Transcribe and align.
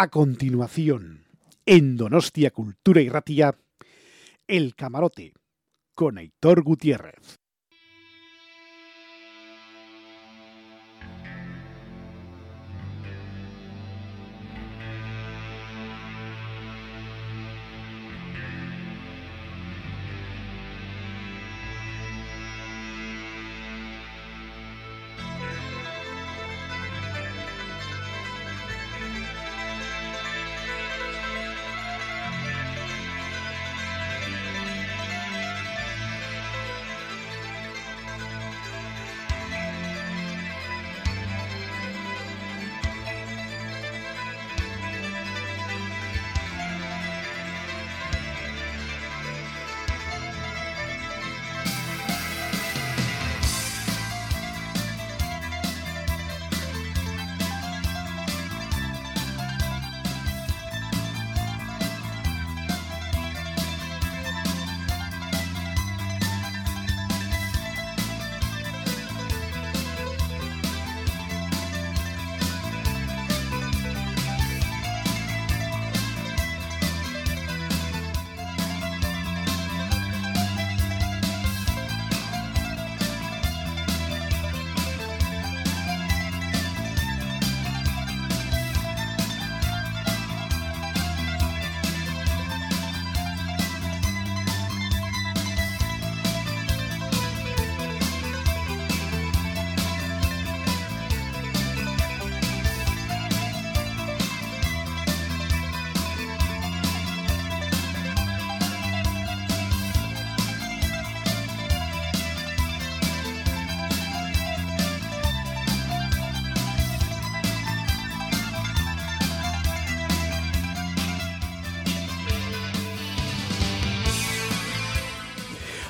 A 0.00 0.10
continuación, 0.10 1.26
en 1.66 1.96
Donostia 1.96 2.52
Cultura 2.52 3.00
y 3.00 3.08
Ratilla, 3.08 3.58
El 4.46 4.76
Camarote, 4.76 5.34
con 5.92 6.18
Aitor 6.18 6.62
Gutiérrez. 6.62 7.40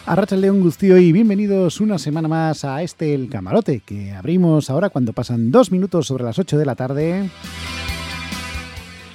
Arracha 0.09 0.37
León 0.37 0.63
Gustío 0.63 0.97
y 0.97 1.13
bienvenidos 1.13 1.83
una 1.83 1.99
semana 1.99 2.29
más 2.29 2.65
a 2.65 2.83
este 2.83 3.13
El 3.13 3.29
Camarote, 3.29 3.81
que 3.85 4.13
abrimos 4.13 4.71
ahora 4.71 4.89
cuando 4.89 5.13
pasan 5.13 5.51
dos 5.51 5.71
minutos 5.71 6.07
sobre 6.07 6.25
las 6.25 6.39
8 6.39 6.57
de 6.57 6.65
la 6.65 6.75
tarde. 6.75 7.29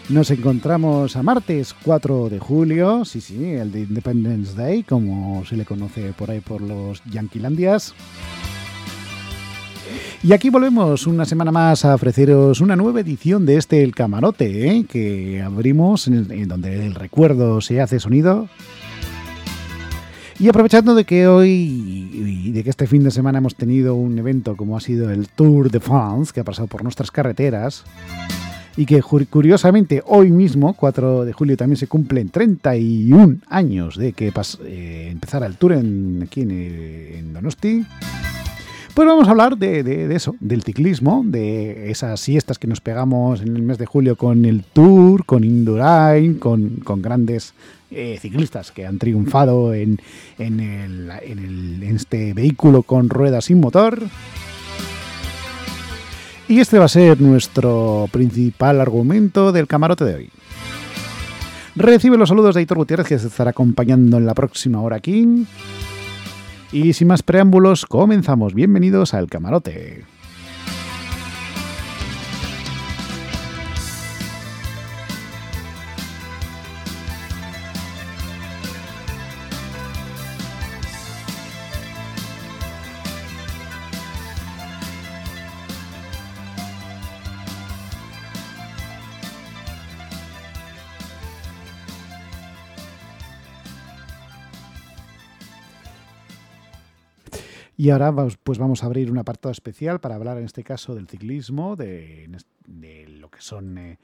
Nos 0.09 0.29
encontramos 0.29 1.15
a 1.15 1.23
martes 1.23 1.73
4 1.83 2.29
de 2.29 2.37
julio, 2.37 3.05
sí, 3.05 3.21
sí, 3.21 3.43
el 3.43 3.71
de 3.71 3.79
Independence 3.79 4.53
Day, 4.55 4.83
como 4.83 5.43
se 5.45 5.57
le 5.57 5.65
conoce 5.65 6.13
por 6.13 6.29
ahí 6.29 6.41
por 6.41 6.61
los 6.61 7.03
Yanquilandias. 7.05 7.95
Y 10.21 10.31
aquí 10.31 10.51
volvemos 10.51 11.07
una 11.07 11.25
semana 11.25 11.51
más 11.51 11.85
a 11.85 11.95
ofreceros 11.95 12.61
una 12.61 12.75
nueva 12.75 12.99
edición 12.99 13.47
de 13.47 13.57
este 13.57 13.81
El 13.81 13.95
Camarote, 13.95 14.67
¿eh? 14.69 14.85
que 14.87 15.41
abrimos 15.41 16.07
en 16.07 16.47
donde 16.47 16.85
el 16.85 16.93
recuerdo 16.93 17.61
se 17.61 17.81
hace 17.81 17.99
sonido. 17.99 18.47
Y 20.43 20.49
aprovechando 20.49 20.93
de 20.93 21.05
que 21.05 21.25
hoy 21.25 21.49
y 22.13 22.51
de 22.51 22.65
que 22.65 22.69
este 22.69 22.85
fin 22.85 23.01
de 23.01 23.11
semana 23.11 23.37
hemos 23.37 23.55
tenido 23.55 23.95
un 23.95 24.19
evento 24.19 24.57
como 24.57 24.75
ha 24.75 24.81
sido 24.81 25.09
el 25.09 25.29
Tour 25.29 25.71
de 25.71 25.79
France, 25.79 26.33
que 26.33 26.41
ha 26.41 26.43
pasado 26.43 26.67
por 26.67 26.83
nuestras 26.83 27.11
carreteras, 27.11 27.85
y 28.75 28.85
que 28.85 29.01
curiosamente 29.01 30.03
hoy 30.05 30.31
mismo, 30.31 30.73
4 30.73 31.23
de 31.23 31.31
julio, 31.31 31.55
también 31.55 31.77
se 31.77 31.87
cumplen 31.87 32.27
31 32.27 33.37
años 33.47 33.95
de 33.95 34.11
que 34.11 34.33
eh, 34.65 35.07
empezara 35.13 35.45
el 35.45 35.55
Tour 35.55 35.71
en, 35.71 36.23
aquí 36.23 36.41
en, 36.41 37.31
Donosti. 37.31 37.85
Pues 38.93 39.07
vamos 39.07 39.29
a 39.29 39.31
hablar 39.31 39.57
de, 39.57 40.13
eso, 40.13 40.35
del 40.41 40.61
ciclismo, 40.63 41.23
de 41.25 41.89
esas 41.89 42.19
siestas 42.19 42.59
que 42.59 42.67
nos 42.67 42.81
pegamos 42.81 43.41
en 43.41 43.55
el 43.55 43.61
mes 43.61 43.77
de 43.77 43.85
julio 43.85 44.17
con 44.17 44.43
el 44.43 44.65
Tour, 44.65 45.25
con 45.25 45.45
Indurain, 45.45 46.33
con, 46.33 46.81
con 46.83 47.01
grandes 47.01 47.53
eh, 47.95 48.17
ciclistas 48.19 48.71
que 48.71 48.85
han 48.85 48.97
triunfado 48.97 49.73
en, 49.73 49.99
este 51.81 52.33
vehículo 52.33 52.83
con 52.83 53.09
ruedas 53.09 53.45
sin 53.45 53.59
motor. 53.59 53.99
Y 56.47 56.59
este 56.59 56.79
va 56.79 56.85
a 56.85 56.89
ser 56.89 57.21
nuestro 57.21 58.07
principal 58.11 58.81
argumento 58.81 59.51
del 59.51 59.67
camarote 59.67 60.05
de 60.05 60.15
hoy. 60.15 60.29
Recibe 61.75 62.17
los 62.17 62.29
saludos 62.29 62.55
de 62.55 62.61
Hitor 62.61 62.77
Gutiérrez, 62.77 63.07
que 63.07 63.19
se 63.19 63.27
estará 63.27 63.51
acompañando 63.51 64.17
en 64.17 64.25
la 64.25 64.33
próxima 64.33 64.81
hora 64.81 64.97
aquí. 64.97 65.45
Y 66.71 66.93
sin 66.93 67.07
más 67.07 67.23
preámbulos, 67.23 67.85
comenzamos. 67.85 68.53
Bienvenidos 68.53 69.13
al 69.13 69.27
camarote. 69.27 70.12
Y 97.75 97.89
ahora 97.89 98.13
pues 98.43 98.59
vamos 98.59 98.83
a 98.83 98.85
abrir 98.85 99.11
un 99.11 99.17
apartado 99.17 99.51
especial 99.51 99.99
para 99.99 100.15
hablar 100.15 100.37
en 100.37 100.45
este 100.45 100.63
caso 100.63 100.93
del 100.93 101.07
ciclismo, 101.07 101.75
de, 101.75 102.29
lo 103.07 103.29
que 103.29 103.41
son 103.41 103.77
eh, 103.77 103.97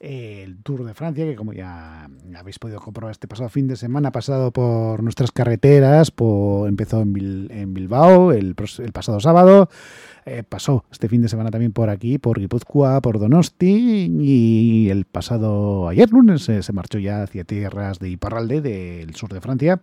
el 0.00 0.62
Tour 0.62 0.84
de 0.84 0.92
Francia, 0.94 1.24
que 1.24 1.34
como 1.34 1.54
ya 1.54 2.08
habéis 2.36 2.58
podido 2.58 2.80
comprobar 2.80 3.12
este 3.12 3.26
pasado 3.26 3.48
fin 3.48 3.66
de 3.66 3.76
semana, 3.76 4.10
ha 4.10 4.12
pasado 4.12 4.52
por 4.52 5.02
nuestras 5.02 5.32
carreteras, 5.32 6.12
empezó 6.66 7.00
en, 7.00 7.74
Bilbao 7.74 8.32
el, 8.32 8.54
pasado 8.54 9.20
sábado, 9.20 9.70
eh, 10.26 10.42
pasó 10.46 10.84
este 10.92 11.08
fin 11.08 11.22
de 11.22 11.28
semana 11.28 11.50
también 11.50 11.72
por 11.72 11.88
aquí, 11.88 12.18
por 12.18 12.38
Guipúzcoa, 12.38 13.00
por 13.00 13.18
Donosti, 13.18 14.12
y 14.20 14.90
el 14.90 15.06
pasado 15.06 15.88
ayer 15.88 16.10
lunes 16.10 16.42
se 16.42 16.72
marchó 16.72 16.98
ya 16.98 17.22
hacia 17.22 17.44
tierras 17.44 17.98
de 17.98 18.10
Iparralde, 18.10 18.60
del 18.60 19.14
sur 19.14 19.32
de 19.32 19.40
Francia. 19.40 19.80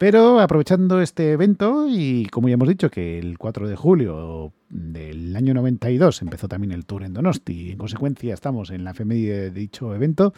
Pero 0.00 0.40
aprovechando 0.40 1.02
este 1.02 1.32
evento 1.32 1.84
y 1.86 2.24
como 2.30 2.48
ya 2.48 2.54
hemos 2.54 2.70
dicho 2.70 2.90
que 2.90 3.18
el 3.18 3.36
4 3.36 3.68
de 3.68 3.76
julio 3.76 4.50
del 4.70 5.36
año 5.36 5.52
92 5.52 6.22
empezó 6.22 6.48
también 6.48 6.72
el 6.72 6.86
Tour 6.86 7.02
en 7.02 7.12
Donosti 7.12 7.66
y 7.66 7.72
en 7.72 7.76
consecuencia 7.76 8.32
estamos 8.32 8.70
en 8.70 8.82
la 8.82 8.92
efeméride 8.92 9.38
de 9.38 9.50
dicho 9.50 9.94
evento, 9.94 10.32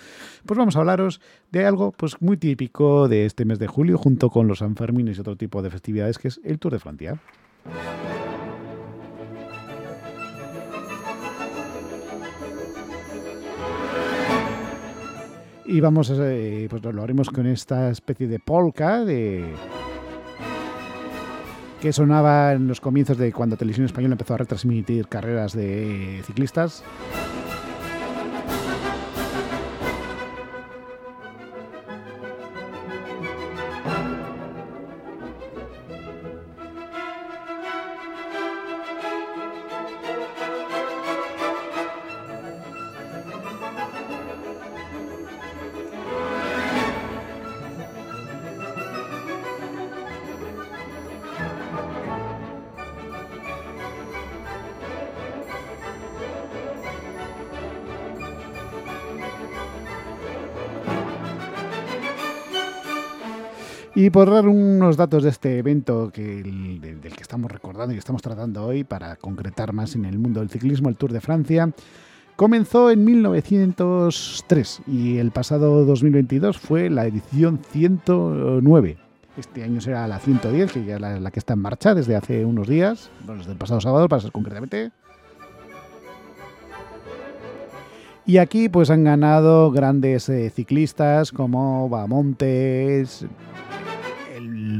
pues 0.46 0.58
vamos 0.58 0.74
a 0.74 0.80
hablaros 0.80 1.20
de 1.52 1.64
algo 1.64 1.92
pues 1.92 2.20
muy 2.20 2.38
típico 2.38 3.06
de 3.06 3.24
este 3.24 3.44
mes 3.44 3.60
de 3.60 3.68
julio 3.68 3.98
junto 3.98 4.30
con 4.30 4.48
los 4.48 4.58
Sanfermines 4.58 5.16
y 5.16 5.20
otro 5.20 5.36
tipo 5.36 5.62
de 5.62 5.70
festividades 5.70 6.18
que 6.18 6.26
es 6.26 6.40
el 6.42 6.58
Tour 6.58 6.72
de 6.72 6.80
Francia. 6.80 7.20
Y 15.64 15.80
vamos 15.80 16.10
a, 16.10 16.14
eh, 16.18 16.66
pues 16.68 16.82
lo 16.82 17.02
haremos 17.02 17.30
con 17.30 17.46
esta 17.46 17.90
especie 17.90 18.26
de 18.26 18.38
polka 18.38 19.04
de 19.04 19.44
que 21.80 21.92
sonaba 21.92 22.52
en 22.52 22.68
los 22.68 22.80
comienzos 22.80 23.18
de 23.18 23.32
cuando 23.32 23.56
Televisión 23.56 23.86
Española 23.86 24.14
empezó 24.14 24.34
a 24.34 24.38
retransmitir 24.38 25.08
carreras 25.08 25.52
de 25.52 26.22
ciclistas. 26.24 26.84
Y 64.02 64.10
por 64.10 64.28
dar 64.28 64.48
unos 64.48 64.96
datos 64.96 65.22
de 65.22 65.28
este 65.28 65.58
evento 65.58 66.10
que, 66.12 66.42
del 66.42 67.14
que 67.14 67.22
estamos 67.22 67.48
recordando 67.48 67.94
y 67.94 67.98
estamos 67.98 68.20
tratando 68.20 68.66
hoy 68.66 68.82
para 68.82 69.14
concretar 69.14 69.72
más 69.72 69.94
en 69.94 70.06
el 70.06 70.18
mundo 70.18 70.40
del 70.40 70.50
ciclismo, 70.50 70.88
el 70.88 70.96
Tour 70.96 71.12
de 71.12 71.20
Francia, 71.20 71.70
comenzó 72.34 72.90
en 72.90 73.04
1903 73.04 74.82
y 74.88 75.18
el 75.18 75.30
pasado 75.30 75.84
2022 75.84 76.58
fue 76.58 76.90
la 76.90 77.06
edición 77.06 77.60
109. 77.70 78.96
Este 79.36 79.62
año 79.62 79.80
será 79.80 80.08
la 80.08 80.18
110, 80.18 80.72
que 80.72 80.84
ya 80.84 80.96
es 80.96 81.00
la, 81.00 81.30
que 81.30 81.38
está 81.38 81.52
en 81.52 81.60
marcha 81.60 81.94
desde 81.94 82.16
hace 82.16 82.44
unos 82.44 82.66
días, 82.66 83.08
desde 83.24 83.52
el 83.52 83.56
pasado 83.56 83.80
sábado 83.80 84.08
para 84.08 84.20
ser 84.20 84.32
concretamente. 84.32 84.90
Y 88.26 88.38
aquí 88.38 88.68
pues 88.68 88.90
han 88.90 89.04
ganado 89.04 89.70
grandes 89.70 90.28
eh, 90.28 90.50
ciclistas 90.50 91.30
como 91.30 91.88
Bamontes. 91.88 93.26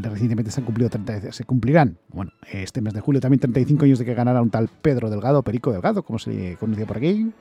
Recientemente 0.03 0.51
se 0.51 0.61
han 0.61 0.65
cumplido 0.65 0.91
30, 0.91 1.33
se 1.33 1.45
cumplirán, 1.45 1.99
bueno, 2.09 2.33
este 2.51 2.81
mes 2.81 2.95
de 2.95 3.01
julio 3.01 3.21
también 3.21 3.41
35 3.41 3.85
años 3.85 3.99
de 3.99 4.05
que 4.05 4.15
ganara 4.15 4.41
un 4.43 4.51
tal 4.51 4.69
Pedro 4.69 5.11
Delgado, 5.11 5.43
Perico 5.43 5.73
Delgado, 5.73 6.03
como 6.03 6.19
se 6.19 6.57
conocía 6.59 6.87
por 6.87 6.99
aquí. 6.99 7.33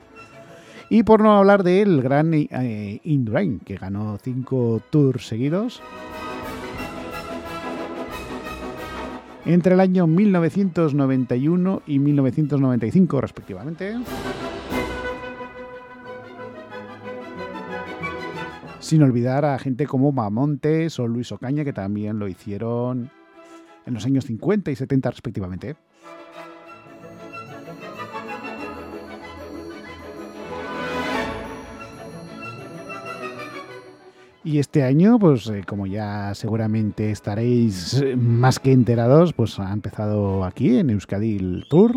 Y 0.88 1.04
por 1.04 1.22
no 1.22 1.32
hablar 1.32 1.62
del 1.62 2.02
gran 2.02 2.34
eh, 2.34 3.00
Indurain, 3.04 3.60
que 3.60 3.76
ganó 3.76 4.18
5 4.18 4.82
tours 4.90 5.26
seguidos. 5.26 5.80
Entre 9.44 9.74
el 9.74 9.80
año 9.80 10.06
1991 10.06 11.82
y 11.86 11.98
1995 11.98 13.20
respectivamente. 13.20 13.96
Sin 18.82 19.00
olvidar 19.04 19.44
a 19.44 19.60
gente 19.60 19.86
como 19.86 20.10
Mamontes 20.10 20.98
o 20.98 21.06
Luis 21.06 21.30
Ocaña, 21.30 21.62
que 21.62 21.72
también 21.72 22.18
lo 22.18 22.26
hicieron 22.26 23.10
en 23.86 23.94
los 23.94 24.04
años 24.04 24.26
50 24.26 24.72
y 24.72 24.76
70 24.76 25.10
respectivamente. 25.12 25.76
Y 34.42 34.58
este 34.58 34.82
año, 34.82 35.16
pues 35.20 35.46
eh, 35.46 35.62
como 35.64 35.86
ya 35.86 36.34
seguramente 36.34 37.12
estaréis 37.12 38.04
más 38.16 38.58
que 38.58 38.72
enterados, 38.72 39.32
pues 39.32 39.60
ha 39.60 39.72
empezado 39.72 40.44
aquí 40.44 40.78
en 40.78 40.90
Euskadi 40.90 41.36
el 41.36 41.66
Tour. 41.70 41.94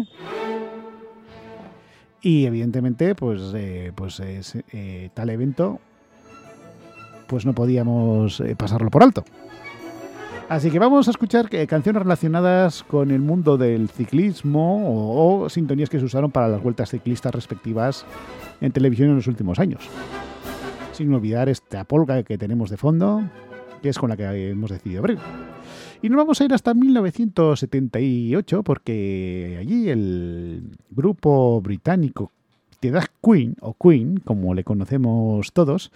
Y 2.22 2.46
evidentemente, 2.46 3.16
pues, 3.16 3.42
eh, 3.56 3.92
pues 3.96 4.22
eh, 4.22 5.10
tal 5.16 5.32
evento 5.32 5.80
pues 7.27 7.45
no 7.45 7.54
podíamos 7.54 8.39
eh, 8.39 8.56
pasarlo 8.56 8.89
por 8.89 9.04
alto. 9.04 9.24
Así 10.48 10.69
que 10.69 10.77
vamos 10.77 11.07
a 11.07 11.12
escuchar 11.12 11.48
eh, 11.51 11.66
canciones 11.66 12.04
relacionadas 12.04 12.83
con 12.83 13.10
el 13.10 13.19
mundo 13.19 13.57
del 13.57 13.89
ciclismo 13.89 15.42
o, 15.42 15.50
sintonías 15.50 15.89
que 15.89 15.98
se 15.98 16.06
usaron 16.06 16.30
para 16.30 16.48
las 16.48 16.62
vueltas 16.62 16.92
ciclistas 16.92 17.33
respectivas 17.33 18.06
en 18.62 18.72
televisión 18.72 19.10
en 19.10 19.16
los 19.16 19.25
últimos 19.25 19.57
años. 19.57 19.81
Sin 20.92 21.12
olvidar 21.13 21.50
esta 21.50 21.83
polga 21.83 22.22
que 22.22 22.38
tenemos 22.38 22.69
de 22.69 22.77
fondo, 22.77 23.24
que 23.81 23.89
es 23.89 23.98
con 23.98 24.12
la 24.12 24.18
que 24.18 24.51
hemos 24.51 24.69
decidido 24.69 25.00
abrir. 25.00 25.18
Y 26.04 26.10
nos 26.10 26.18
vamos 26.18 26.39
a 26.39 26.45
ir 26.45 26.54
hasta 26.54 26.75
1978 26.75 28.62
porque 28.62 29.57
allí 29.60 29.89
el 29.89 30.77
grupo 30.92 31.60
británico 31.60 32.31
Queen, 33.24 33.56
o 33.62 33.74
Queen, 33.74 34.18
como 34.18 34.54
le 34.54 34.64
conocemos 34.64 35.52
todos, 35.54 35.92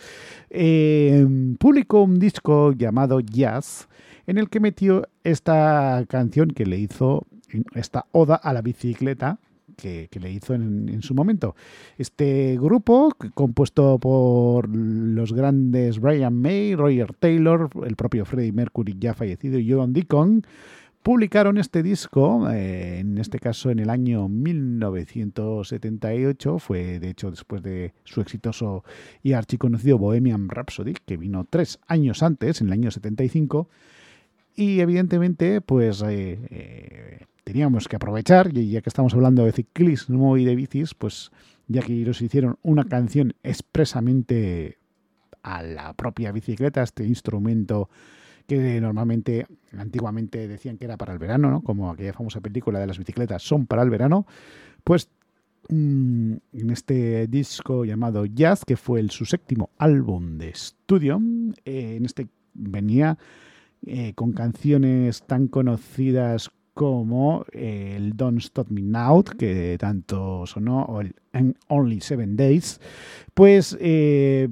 eh, 0.50 1.26
publicó 1.60 2.04
un 2.04 2.20
disco 2.20 2.74
llamado 2.74 3.20
Jazz, 3.20 3.88
en 4.28 4.38
el 4.38 4.50
que 4.50 4.60
metió 4.60 5.08
esta 5.24 6.06
canción 6.08 6.50
que 6.50 6.66
le 6.66 6.78
hizo, 6.78 7.26
esta 7.74 8.06
oda 8.12 8.36
a 8.36 8.54
la 8.54 8.62
bicicleta, 8.62 9.40
que, 9.80 10.20
le 10.20 10.32
hizo 10.32 10.54
en, 10.54 11.02
su 11.02 11.14
momento. 11.14 11.56
Este 11.98 12.58
grupo, 12.58 13.14
compuesto 13.34 13.98
por 14.00 14.70
los 14.70 15.34
grandes 15.34 16.00
Brian 16.00 16.36
May, 16.36 16.76
Roger 16.76 17.14
Taylor, 17.14 17.70
el 17.86 17.96
propio 17.96 18.26
Freddie 18.26 18.52
Mercury 18.52 18.96
ya 19.00 19.14
fallecido 19.14 19.60
y 19.60 19.72
John 19.72 19.94
Deacon, 19.94 20.44
publicaron 21.04 21.58
este 21.58 21.84
disco, 21.84 22.50
eh, 22.50 23.00
en 23.00 23.18
este 23.18 23.40
caso 23.40 23.72
en 23.72 23.80
el 23.80 23.90
año 23.90 24.28
1978, 24.28 26.60
fue 26.60 27.00
de 27.00 27.10
hecho 27.10 27.32
después 27.32 27.64
de 27.64 27.94
su 28.04 28.20
exitoso 28.22 28.84
y 29.24 29.34
archiconocido 29.34 29.98
Bohemian 29.98 30.50
Rhapsody, 30.50 30.94
que 31.06 31.18
vino 31.18 31.46
tres 31.50 31.80
años 31.88 32.22
antes, 32.24 32.62
en 32.62 32.68
el 32.68 32.74
año 32.74 32.92
75, 32.92 33.70
y 34.56 34.82
evidentemente 34.82 35.62
pues 35.62 36.02
eh, 36.02 36.38
eh, 36.50 37.26
teníamos 37.44 37.88
que 37.88 37.96
aprovechar, 37.96 38.56
y 38.56 38.72
ya 38.72 38.82
que 38.82 38.90
estamos 38.90 39.14
hablando 39.14 39.46
de 39.46 39.54
ciclismo 39.54 40.38
y 40.38 40.46
de 40.46 40.56
bicis, 40.56 40.94
pues 40.94 41.32
ya 41.68 41.82
que 41.82 41.94
ellos 41.94 42.22
hicieron 42.22 42.58
una 42.62 42.84
canción 42.84 43.34
expresamente 43.44 44.78
a 45.44 45.64
la 45.64 45.94
propia 45.94 46.32
bicicleta, 46.32 46.84
este 46.84 47.06
instrumento 47.06 47.90
que 48.50 48.82
normalmente, 48.82 49.46
antiguamente 49.78 50.48
decían 50.48 50.78
que 50.78 50.86
era 50.86 50.98
para 50.98 51.14
el 51.14 51.20
verano, 51.20 51.52
¿no? 51.52 51.62
como 51.62 51.92
aquella 51.92 52.14
famosa 52.14 52.42
película 52.42 52.80
de 52.80 52.88
las 52.88 52.98
bicicletas 52.98 53.44
son 53.44 53.68
para 53.68 53.84
el 53.84 53.92
verano, 53.92 54.26
pues 54.84 55.10
mm, 55.70 56.34
en 56.54 56.70
este 56.72 57.28
disco 57.28 57.86
llamado 57.86 58.26
Jazz, 58.26 58.66
que 58.66 58.76
fue 58.76 59.00
el, 59.02 59.12
su 59.12 59.26
séptimo 59.26 59.70
álbum 59.78 60.40
de 60.40 60.50
estudio, 60.50 61.22
eh, 61.64 61.96
en 61.98 62.06
este 62.06 62.28
venía 62.56 63.20
eh, 63.86 64.14
con 64.16 64.34
canciones 64.34 65.22
tan 65.22 65.48
conocidas 65.48 66.50
como 66.74 67.46
el 67.52 68.18
Don't 68.18 68.40
Stop 68.40 68.72
Me 68.72 68.82
Now, 68.82 69.24
que 69.38 69.78
tanto 69.78 70.46
sonó, 70.48 70.86
o 70.86 71.02
el 71.02 71.14
Only 71.68 72.02
Seven 72.02 72.36
Days, 72.36 72.82
pues 73.34 73.78
eh, 73.80 74.50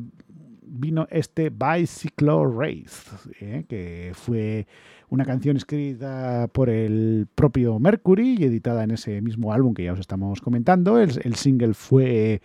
vino 0.79 1.07
este 1.09 1.49
Bicycle 1.49 2.45
Race, 2.55 3.09
¿eh? 3.39 3.65
que 3.67 4.11
fue 4.13 4.67
una 5.09 5.25
canción 5.25 5.57
escrita 5.57 6.49
por 6.51 6.69
el 6.69 7.27
propio 7.33 7.79
Mercury 7.79 8.35
y 8.39 8.43
editada 8.43 8.83
en 8.83 8.91
ese 8.91 9.21
mismo 9.21 9.53
álbum 9.53 9.73
que 9.73 9.83
ya 9.83 9.93
os 9.93 9.99
estamos 9.99 10.41
comentando. 10.41 10.99
El, 10.99 11.35
single 11.35 11.73
fue, 11.73 12.41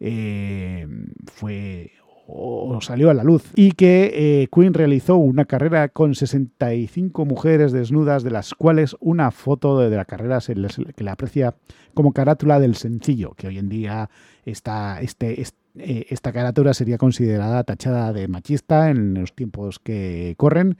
eh, 0.00 0.86
fue 1.26 1.92
o 2.28 2.80
salió 2.80 3.10
a 3.10 3.14
la 3.14 3.22
luz 3.22 3.44
y 3.54 3.72
que 3.72 4.10
eh, 4.42 4.48
Queen 4.52 4.74
realizó 4.74 5.16
una 5.16 5.44
carrera 5.44 5.88
con 5.88 6.14
65 6.14 7.24
mujeres 7.24 7.72
desnudas 7.72 8.24
de 8.24 8.30
las 8.30 8.54
cuales 8.54 8.96
una 9.00 9.30
foto 9.30 9.78
de, 9.78 9.94
la 9.94 10.04
carrera 10.04 10.40
se 10.40 10.54
que 10.54 11.04
la 11.04 11.12
aprecia 11.12 11.54
como 11.94 12.12
carátula 12.12 12.58
del 12.58 12.74
sencillo 12.74 13.34
que 13.36 13.46
hoy 13.46 13.58
en 13.58 13.68
día 13.68 14.10
está 14.44 15.00
este, 15.00 15.40
este 15.40 15.65
eh, 15.78 16.06
esta 16.10 16.32
carátula 16.32 16.74
sería 16.74 16.98
considerada 16.98 17.64
tachada 17.64 18.12
de 18.12 18.28
machista 18.28 18.90
en 18.90 19.14
los 19.14 19.34
tiempos 19.34 19.78
que 19.78 20.34
corren 20.36 20.76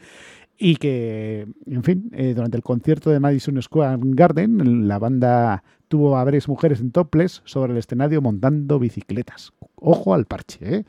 y 0.58 0.76
que, 0.76 1.46
en 1.66 1.82
fin, 1.82 2.10
eh, 2.12 2.32
durante 2.34 2.56
el 2.56 2.62
concierto 2.62 3.10
de 3.10 3.20
Madison 3.20 3.60
Square 3.60 3.98
Garden, 4.02 4.88
la 4.88 4.98
banda 4.98 5.62
tuvo 5.88 6.16
a 6.16 6.24
varias 6.24 6.48
mujeres 6.48 6.80
en 6.80 6.92
toples 6.92 7.42
sobre 7.44 7.72
el 7.72 7.78
escenario 7.78 8.22
montando 8.22 8.78
bicicletas. 8.78 9.52
Ojo 9.74 10.14
al 10.14 10.24
parche, 10.24 10.76
¿eh? 10.76 10.84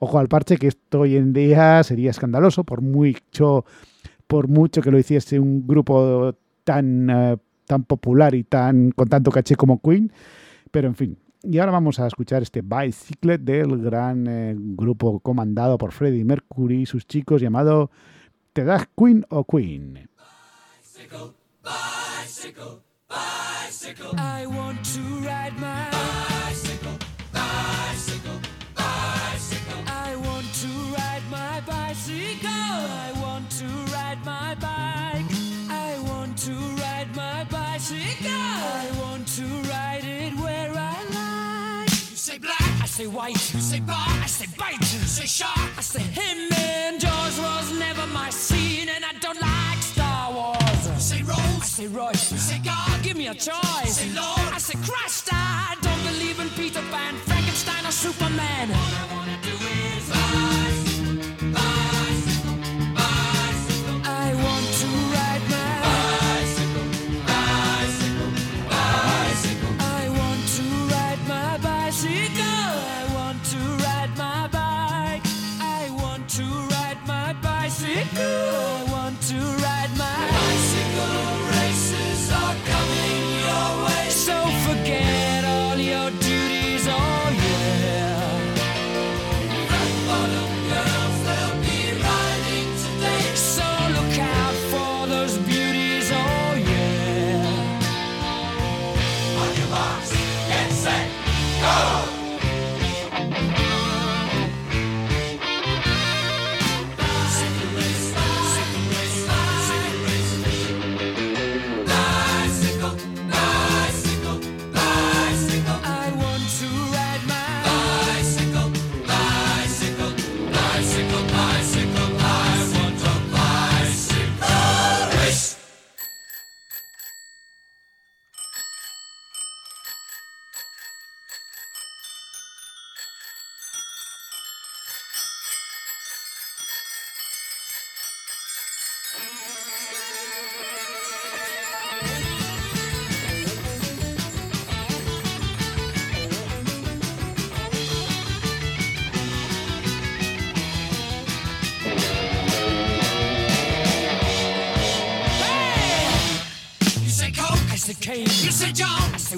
Ojo 0.00 0.18
al 0.18 0.26
parche, 0.26 0.56
que 0.56 0.66
esto 0.66 1.00
hoy 1.00 1.16
en 1.16 1.32
día 1.32 1.82
sería 1.84 2.10
escandaloso, 2.10 2.64
por 2.64 2.80
mucho, 2.80 3.64
por 4.26 4.48
mucho 4.48 4.82
que 4.82 4.90
lo 4.90 4.98
hiciese 4.98 5.38
un 5.38 5.64
grupo 5.64 6.34
tan, 6.64 7.08
eh, 7.08 7.36
tan 7.66 7.84
popular 7.84 8.34
y 8.34 8.42
tan 8.42 8.90
con 8.90 9.08
tanto 9.08 9.30
caché 9.30 9.54
como 9.54 9.80
Queen. 9.80 10.12
Pero 10.72 10.88
en 10.88 10.96
fin, 10.96 11.18
y 11.44 11.58
ahora 11.58 11.72
vamos 11.72 11.98
a 11.98 12.06
escuchar 12.06 12.42
este 12.42 12.62
Bicycle 12.62 13.38
del 13.38 13.78
gran 13.78 14.26
eh, 14.26 14.54
grupo 14.56 15.20
comandado 15.20 15.78
por 15.78 15.92
Freddie 15.92 16.24
Mercury 16.24 16.82
y 16.82 16.86
sus 16.86 17.06
chicos 17.06 17.40
llamado 17.40 17.90
¿Te 18.52 18.64
das 18.64 18.88
Queen 18.96 19.24
o 19.30 19.44
Queen? 19.44 20.08
Bicycle, 20.82 21.32
bicycle, 21.62 22.82
bicycle. 23.08 24.18
I 24.18 24.46
want 24.46 24.84
to 24.94 25.00
ride 25.20 25.58
my 25.58 26.31
say 44.42 44.54
bite, 44.58 44.80
you 44.80 45.00
say 45.06 45.26
shark, 45.26 45.70
I 45.78 45.80
say 45.80 46.02
him 46.02 46.52
and 46.52 47.00
Jaws 47.00 47.38
was 47.38 47.78
never 47.78 48.06
my 48.08 48.30
scene, 48.30 48.88
and 48.88 49.04
I 49.04 49.12
don't 49.20 49.40
like 49.40 49.82
Star 49.82 50.32
Wars. 50.32 50.86
You 50.86 51.00
say 51.00 51.22
Rose, 51.22 51.38
I 51.38 51.66
say 51.78 51.86
Royce, 51.86 52.32
you 52.32 52.38
say 52.38 52.58
God, 52.64 53.02
give 53.02 53.16
me 53.16 53.28
a 53.28 53.34
choice. 53.34 53.96
say 53.96 54.10
Lord, 54.14 54.48
I 54.52 54.58
say 54.58 54.78
Christ, 54.88 55.28
I 55.32 55.76
don't 55.80 56.02
believe 56.10 56.40
in 56.40 56.48
Peter 56.50 56.82
Pan, 56.90 57.14
Frankenstein 57.26 57.86
or 57.86 57.92
Superman. 57.92 59.21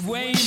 John. 0.06 0.34
I 0.34 0.43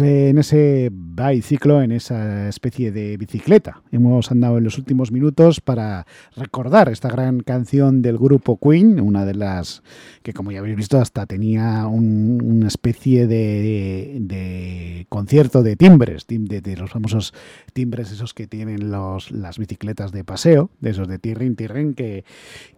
Eh, 0.00 0.28
en 0.30 0.38
ese 0.38 0.90
biciclo, 0.92 1.82
en 1.82 1.92
esa 1.92 2.48
especie 2.48 2.92
de 2.92 3.16
bicicleta, 3.16 3.82
hemos 3.92 4.30
andado 4.30 4.58
en 4.58 4.64
los 4.64 4.78
últimos 4.78 5.12
minutos 5.12 5.60
para 5.60 6.06
recordar 6.36 6.88
esta 6.88 7.08
gran 7.08 7.40
canción 7.40 8.00
del 8.00 8.16
grupo 8.16 8.58
Queen, 8.58 9.00
una 9.00 9.24
de 9.24 9.34
las 9.34 9.82
que, 10.22 10.32
como 10.32 10.52
ya 10.52 10.60
habéis 10.60 10.76
visto, 10.76 10.98
hasta 10.98 11.26
tenía 11.26 11.86
un- 11.86 12.40
una 12.42 12.68
especie 12.68 13.26
de, 13.26 15.06
concierto 15.08 15.62
de 15.62 15.76
timbres, 15.76 16.26
tim- 16.26 16.46
de, 16.46 16.60
de 16.60 16.76
los 16.76 16.90
famosos 16.90 17.34
timbres 17.72 18.10
esos 18.12 18.32
que 18.34 18.46
tienen 18.46 18.90
los, 18.90 19.30
las 19.30 19.58
bicicletas 19.58 20.12
de 20.12 20.24
paseo, 20.24 20.70
de 20.80 20.90
esos 20.90 21.08
de 21.08 21.18
tirrin, 21.18 21.56
tirrin, 21.56 21.94
que, 21.94 22.24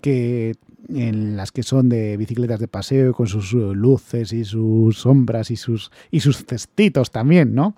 que 0.00 0.54
en 0.88 1.36
las 1.36 1.52
que 1.52 1.62
son 1.62 1.88
de 1.88 2.16
bicicletas 2.16 2.60
de 2.60 2.68
paseo 2.68 3.12
con 3.12 3.26
sus 3.26 3.52
eh, 3.52 3.56
luces 3.56 4.32
y 4.32 4.44
sus 4.44 4.98
sombras 4.98 5.50
y 5.50 5.56
sus 5.56 5.90
y 6.10 6.20
sus 6.20 6.44
cestitos 6.44 7.10
también, 7.10 7.54
¿no? 7.54 7.74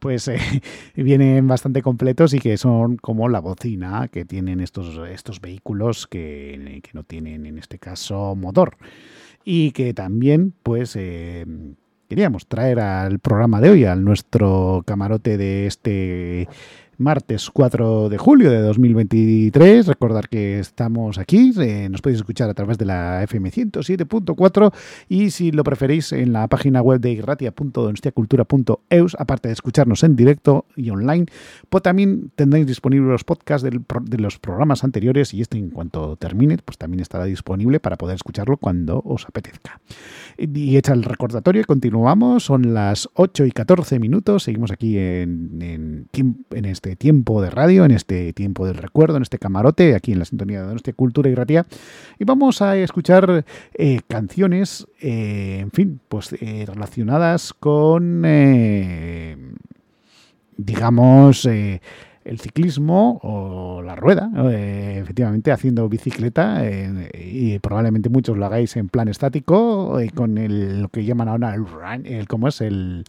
Pues 0.00 0.28
eh, 0.28 0.38
vienen 0.94 1.46
bastante 1.46 1.82
completos 1.82 2.34
y 2.34 2.38
que 2.38 2.56
son 2.56 2.96
como 2.96 3.28
la 3.28 3.40
bocina 3.40 4.08
que 4.08 4.24
tienen 4.24 4.60
estos, 4.60 4.98
estos 5.08 5.40
vehículos 5.40 6.06
que, 6.06 6.80
que 6.82 6.90
no 6.92 7.02
tienen 7.02 7.46
en 7.46 7.58
este 7.58 7.78
caso 7.78 8.34
motor 8.34 8.76
y 9.44 9.70
que 9.70 9.94
también 9.94 10.52
pues 10.62 10.96
eh, 10.96 11.46
queríamos 12.08 12.46
traer 12.46 12.80
al 12.80 13.18
programa 13.20 13.60
de 13.60 13.70
hoy, 13.70 13.84
al 13.84 14.04
nuestro 14.04 14.82
camarote 14.86 15.36
de 15.36 15.66
este 15.66 16.48
martes 16.98 17.50
4 17.50 18.08
de 18.08 18.18
julio 18.18 18.50
de 18.50 18.60
2023. 18.60 19.86
Recordar 19.86 20.28
que 20.28 20.58
estamos 20.58 21.18
aquí, 21.18 21.52
eh, 21.60 21.88
nos 21.90 22.02
podéis 22.02 22.18
escuchar 22.20 22.48
a 22.50 22.54
través 22.54 22.78
de 22.78 22.86
la 22.86 23.22
FM 23.24 23.50
107.4 23.50 24.72
y 25.08 25.30
si 25.30 25.52
lo 25.52 25.62
preferís 25.64 26.12
en 26.12 26.32
la 26.32 26.46
página 26.48 26.80
web 26.82 27.00
de 27.00 27.12
irratia.donostiacultura.eus, 27.12 29.16
aparte 29.18 29.48
de 29.48 29.52
escucharnos 29.52 30.04
en 30.04 30.16
directo 30.16 30.64
y 30.76 30.88
online, 30.90 31.26
pues 31.68 31.82
también 31.82 32.30
tendréis 32.34 32.66
disponibles 32.66 33.10
los 33.10 33.24
podcasts 33.24 33.68
de 33.68 34.18
los 34.18 34.38
programas 34.38 34.84
anteriores 34.84 35.34
y 35.34 35.42
este 35.42 35.58
en 35.58 35.70
cuanto 35.70 36.16
termine, 36.16 36.58
pues 36.64 36.78
también 36.78 37.00
estará 37.00 37.24
disponible 37.24 37.80
para 37.80 37.96
poder 37.96 38.14
escucharlo 38.16 38.56
cuando 38.56 39.02
os 39.04 39.26
apetezca. 39.26 39.80
Y 40.38 40.76
hecha 40.76 40.92
el 40.92 41.02
recordatorio, 41.02 41.64
continuamos, 41.66 42.44
son 42.44 42.74
las 42.74 43.08
8 43.14 43.46
y 43.46 43.52
14 43.52 43.98
minutos, 43.98 44.42
seguimos 44.44 44.70
aquí 44.70 44.98
en, 44.98 45.58
en, 45.60 46.06
en 46.50 46.64
este 46.64 46.85
tiempo 46.94 47.42
de 47.42 47.50
radio, 47.50 47.84
en 47.84 47.90
este 47.90 48.32
tiempo 48.32 48.66
del 48.66 48.76
recuerdo, 48.76 49.16
en 49.16 49.22
este 49.22 49.38
camarote, 49.38 49.96
aquí 49.96 50.12
en 50.12 50.20
la 50.20 50.24
sintonía 50.24 50.62
de 50.62 50.68
nuestra 50.68 50.92
cultura 50.92 51.28
y 51.28 51.32
gratia, 51.32 51.66
y 52.18 52.24
vamos 52.24 52.62
a 52.62 52.76
escuchar 52.76 53.44
eh, 53.74 54.00
canciones, 54.06 54.86
eh, 55.00 55.58
en 55.60 55.72
fin, 55.72 56.00
pues 56.08 56.32
eh, 56.34 56.64
relacionadas 56.66 57.52
con, 57.52 58.22
digamos, 60.56 61.48
el 62.26 62.40
ciclismo 62.40 63.20
o 63.22 63.82
la 63.82 63.94
rueda, 63.94 64.30
eh, 64.50 64.98
efectivamente 65.00 65.52
haciendo 65.52 65.88
bicicleta 65.88 66.66
eh, 66.66 67.10
y 67.14 67.58
probablemente 67.60 68.08
muchos 68.08 68.36
lo 68.36 68.46
hagáis 68.46 68.76
en 68.76 68.88
plan 68.88 69.08
estático 69.08 70.00
eh, 70.00 70.10
con 70.10 70.36
el, 70.36 70.82
lo 70.82 70.88
que 70.88 71.04
llaman 71.04 71.28
ahora 71.28 71.54
el 71.54 71.66
run, 71.66 72.04
el 72.04 72.26
cómo 72.26 72.48
es 72.48 72.60
el 72.60 73.04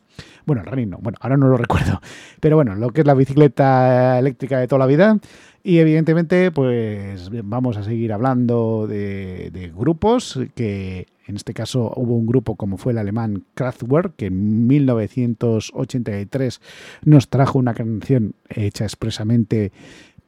bueno 0.45 0.61
el 0.61 0.67
running 0.67 0.89
no, 0.91 0.99
bueno 0.99 1.17
ahora 1.21 1.37
no 1.37 1.47
lo 1.47 1.57
recuerdo, 1.57 1.99
pero 2.39 2.55
bueno 2.55 2.75
lo 2.75 2.89
que 2.89 3.01
es 3.01 3.07
la 3.07 3.15
bicicleta 3.15 4.19
eléctrica 4.19 4.59
de 4.59 4.67
toda 4.67 4.79
la 4.79 4.85
vida 4.85 5.17
y 5.63 5.79
evidentemente 5.79 6.51
pues 6.51 7.29
vamos 7.43 7.77
a 7.77 7.83
seguir 7.83 8.13
hablando 8.13 8.85
de, 8.87 9.49
de 9.51 9.69
grupos 9.69 10.39
que 10.55 11.07
en 11.27 11.35
este 11.35 11.53
caso 11.53 11.93
hubo 11.95 12.15
un 12.15 12.25
grupo 12.25 12.55
como 12.55 12.77
fue 12.77 12.93
el 12.93 12.97
alemán 12.97 13.43
Kraftwerk 13.53 14.15
que 14.15 14.27
en 14.27 14.67
1983 14.67 16.61
nos 17.03 17.29
trajo 17.29 17.59
una 17.59 17.73
canción 17.73 18.33
hecha 18.49 18.85
expresamente 18.85 19.71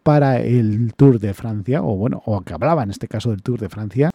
para 0.03 0.39
el 0.39 0.93
Tour 0.95 1.19
de 1.19 1.33
Francia, 1.33 1.83
o 1.83 1.95
bueno, 1.95 2.21
o 2.25 2.41
que 2.41 2.53
hablaba 2.53 2.83
en 2.83 2.91
este 2.91 3.07
caso 3.07 3.29
del 3.31 3.41
Tour 3.41 3.59
de 3.59 3.69
Francia. 3.69 4.11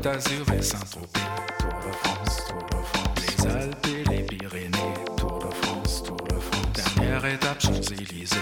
d'Azur 0.06 0.46
et 0.56 0.62
Saint-Tropez, 0.62 1.18
Tour 1.58 1.68
de 1.84 1.92
France, 1.96 2.44
Tour 2.46 2.64
de 2.70 2.84
France. 2.86 3.26
Les 3.26 3.46
Alpes 3.50 3.86
et 3.88 4.08
les 4.08 4.22
Pyrénées, 4.22 4.94
Tour 5.16 5.40
de 5.40 5.52
France, 5.52 6.04
Tour 6.04 6.16
de 6.28 6.38
France. 6.38 6.94
Dernière 6.94 7.26
étape, 7.26 7.60
Champs-Élysées, 7.60 8.36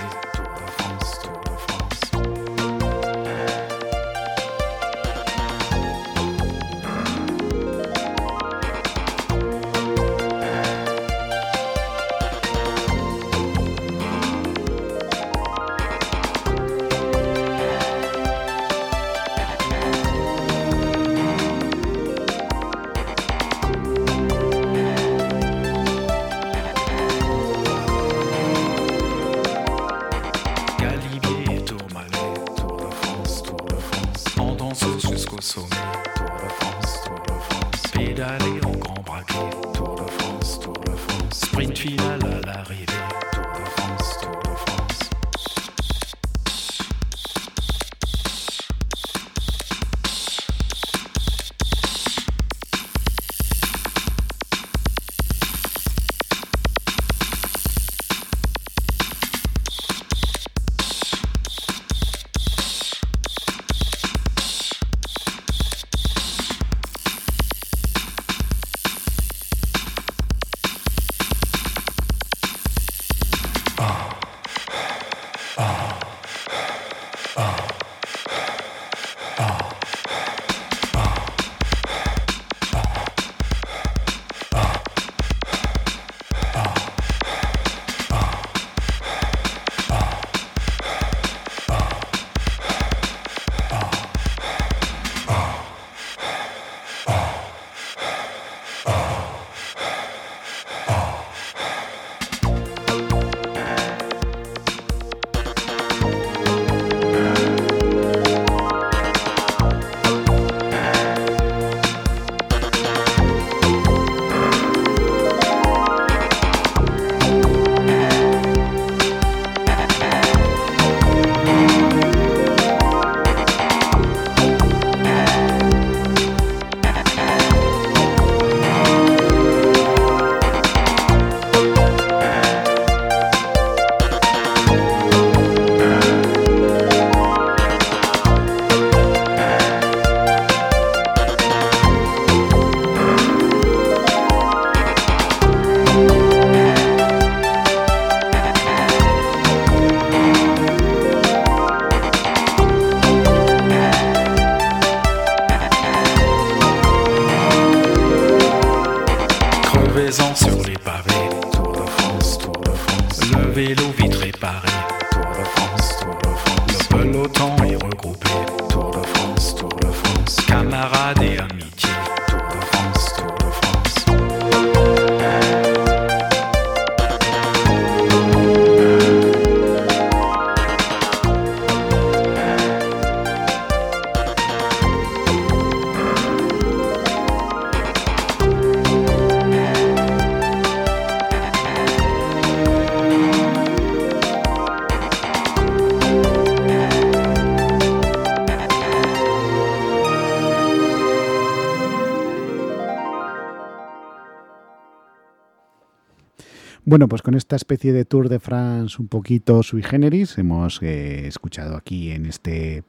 Bueno, 206.95 207.09
pues 207.09 207.23
con 207.23 207.35
esta 207.35 207.57
especie 207.57 207.93
de 207.93 208.05
Tour 208.05 208.29
de 208.29 208.39
France 208.39 208.99
un 209.01 209.09
poquito 209.09 209.65
sui 209.65 209.83
generis, 209.83 210.39
hemos 210.39 210.81
eh, 210.81 211.27
escuchado 211.27 211.75
aquí 211.75 212.13
en 212.13 212.25
este, 212.25 212.85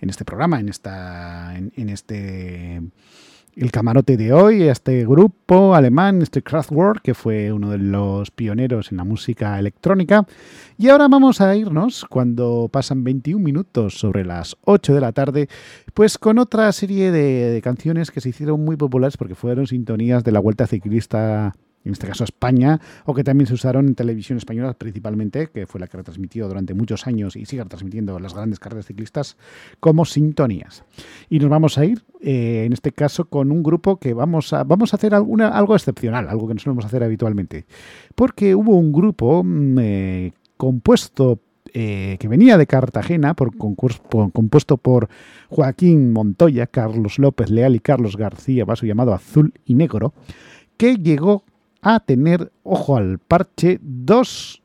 en 0.00 0.10
este 0.10 0.24
programa, 0.24 0.60
en, 0.60 0.68
esta, 0.68 1.52
en, 1.56 1.88
este 1.88 2.80
el 3.56 3.72
camarote 3.72 4.16
de 4.16 4.32
hoy, 4.32 4.62
este 4.62 5.04
grupo 5.04 5.74
alemán, 5.74 6.22
este 6.22 6.40
Kraftwerk, 6.40 7.02
que 7.02 7.14
fue 7.14 7.52
uno 7.52 7.70
de 7.70 7.78
los 7.78 8.30
pioneros 8.30 8.92
en 8.92 8.98
la 8.98 9.04
música 9.04 9.58
electrónica. 9.58 10.24
Y 10.78 10.90
ahora 10.90 11.08
vamos 11.08 11.40
a 11.40 11.56
irnos, 11.56 12.04
cuando 12.08 12.68
pasan 12.70 13.02
21 13.02 13.42
minutos 13.42 13.98
sobre 13.98 14.24
las 14.24 14.56
8 14.66 14.94
de 14.94 15.00
la 15.00 15.10
tarde, 15.10 15.48
pues 15.94 16.16
con 16.16 16.38
otra 16.38 16.70
serie 16.70 17.10
de 17.10 17.60
canciones 17.60 18.12
que 18.12 18.20
se 18.20 18.28
hicieron 18.28 18.64
muy 18.64 18.76
populares 18.76 19.16
porque 19.16 19.34
fueron 19.34 19.66
sintonías 19.66 20.22
de 20.22 20.30
la 20.30 20.38
Vuelta 20.38 20.68
Ciclista 20.68 21.54
en 21.84 21.92
este 21.92 22.06
caso 22.06 22.24
España, 22.24 22.80
o 23.04 23.14
que 23.14 23.24
también 23.24 23.46
se 23.46 23.54
usaron 23.54 23.86
en 23.88 23.94
televisión 23.94 24.38
española 24.38 24.74
principalmente, 24.74 25.48
que 25.48 25.66
fue 25.66 25.80
la 25.80 25.86
que 25.86 25.96
retransmitió 25.96 26.48
durante 26.48 26.74
muchos 26.74 27.06
años 27.06 27.36
y 27.36 27.44
sigue 27.46 27.62
retransmitiendo 27.62 28.18
las 28.18 28.34
grandes 28.34 28.58
carreras 28.58 28.86
ciclistas, 28.86 29.36
como 29.80 30.04
sintonías. 30.04 30.84
Y 31.28 31.38
nos 31.38 31.50
vamos 31.50 31.78
a 31.78 31.84
ir, 31.84 32.02
eh, 32.20 32.64
en 32.66 32.72
este 32.72 32.92
caso, 32.92 33.24
con 33.26 33.50
un 33.50 33.62
grupo 33.62 33.96
que 33.98 34.14
vamos 34.14 34.52
a, 34.52 34.64
vamos 34.64 34.92
a 34.92 34.96
hacer 34.96 35.14
alguna, 35.14 35.48
algo 35.48 35.74
excepcional, 35.74 36.28
algo 36.28 36.46
que 36.48 36.54
no 36.54 36.60
solemos 36.60 36.84
hacer 36.84 37.02
habitualmente, 37.02 37.66
porque 38.14 38.54
hubo 38.54 38.76
un 38.76 38.92
grupo 38.92 39.42
mm, 39.44 39.78
eh, 39.80 40.32
compuesto 40.56 41.40
eh, 41.74 42.16
que 42.20 42.28
venía 42.28 42.58
de 42.58 42.66
Cartagena, 42.66 43.34
por- 43.34 43.56
compuesto 43.56 44.76
por 44.76 45.08
Joaquín 45.48 46.12
Montoya, 46.12 46.66
Carlos 46.66 47.18
López 47.18 47.50
Leal 47.50 47.74
y 47.74 47.80
Carlos 47.80 48.16
García 48.16 48.64
Vaso, 48.64 48.84
llamado 48.86 49.14
Azul 49.14 49.54
y 49.64 49.74
Negro, 49.74 50.12
que 50.76 50.96
llegó 50.96 51.44
a 51.82 52.00
tener, 52.00 52.52
ojo 52.62 52.96
al 52.96 53.18
parche, 53.18 53.78
dos 53.82 54.62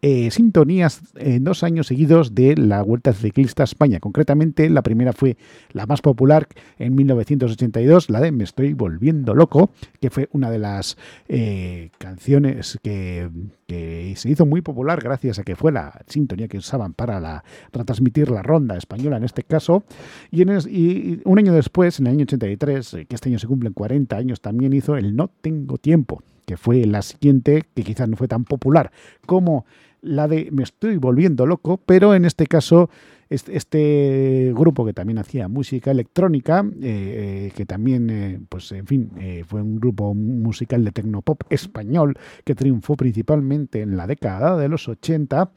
eh, 0.00 0.30
sintonías 0.30 1.00
en 1.16 1.42
dos 1.42 1.64
años 1.64 1.88
seguidos 1.88 2.34
de 2.34 2.56
la 2.56 2.82
Vuelta 2.82 3.12
Ciclista 3.12 3.62
a 3.62 3.64
España. 3.64 3.98
Concretamente, 3.98 4.70
la 4.70 4.82
primera 4.82 5.12
fue 5.12 5.36
la 5.72 5.86
más 5.86 6.02
popular 6.02 6.46
en 6.78 6.94
1982, 6.94 8.10
la 8.10 8.20
de 8.20 8.30
Me 8.30 8.44
estoy 8.44 8.74
volviendo 8.74 9.34
loco, 9.34 9.70
que 10.00 10.10
fue 10.10 10.28
una 10.32 10.50
de 10.50 10.58
las 10.58 10.96
eh, 11.26 11.90
canciones 11.98 12.78
que, 12.82 13.28
que, 13.68 14.14
se 14.16 14.30
hizo 14.30 14.46
muy 14.46 14.62
popular 14.62 15.00
gracias 15.00 15.38
a 15.38 15.44
que 15.44 15.54
fue 15.54 15.70
la 15.70 16.00
sintonía 16.08 16.48
que 16.48 16.58
usaban 16.58 16.94
para 16.94 17.20
la, 17.20 17.44
retransmitir 17.72 18.30
la 18.30 18.42
ronda 18.42 18.76
española 18.76 19.18
en 19.18 19.24
este 19.24 19.44
caso. 19.44 19.84
Y, 20.32 20.42
y 20.42 21.20
un 21.24 21.38
año 21.38 21.52
después, 21.52 22.00
en 22.00 22.08
el 22.08 22.14
año 22.14 22.22
83, 22.24 22.96
que 23.08 23.14
este 23.14 23.28
año 23.28 23.38
se 23.38 23.46
cumplen 23.46 23.74
40 23.74 24.16
años, 24.16 24.40
también 24.40 24.72
hizo 24.72 24.96
el 24.96 25.14
No 25.14 25.30
Tengo 25.40 25.78
Tiempo 25.78 26.22
que 26.46 26.56
fue 26.56 26.86
la 26.86 27.02
siguiente, 27.02 27.64
que 27.74 27.84
quizás 27.84 28.08
no 28.08 28.16
fue 28.16 28.26
tan 28.26 28.44
popular 28.44 28.90
como 29.26 29.66
la 30.00 30.28
de 30.28 30.48
Me 30.50 30.62
estoy 30.62 30.96
volviendo 30.96 31.44
loco, 31.44 31.78
pero 31.84 32.14
en 32.14 32.24
este 32.24 32.46
caso 32.46 32.88
este, 33.30 34.52
grupo 34.54 34.86
que 34.86 34.94
también 34.94 35.18
hacía 35.18 35.48
música 35.48 35.90
electrónica, 35.90 36.64
eh, 36.80 37.48
eh, 37.48 37.52
que 37.54 37.66
también, 37.66 38.08
eh, 38.10 38.40
pues 38.48 38.72
en 38.72 38.86
fin, 38.86 39.10
fue 39.46 39.62
un 39.62 39.78
grupo 39.78 40.14
musical 40.14 40.84
de 40.84 40.92
tecnopop 40.92 41.42
español 41.50 42.16
que 42.44 42.54
triunfó 42.54 42.96
principalmente 42.96 43.82
en 43.82 43.96
la 43.96 44.06
década 44.06 44.56
de 44.56 44.68
los 44.68 44.88
80 44.88 45.50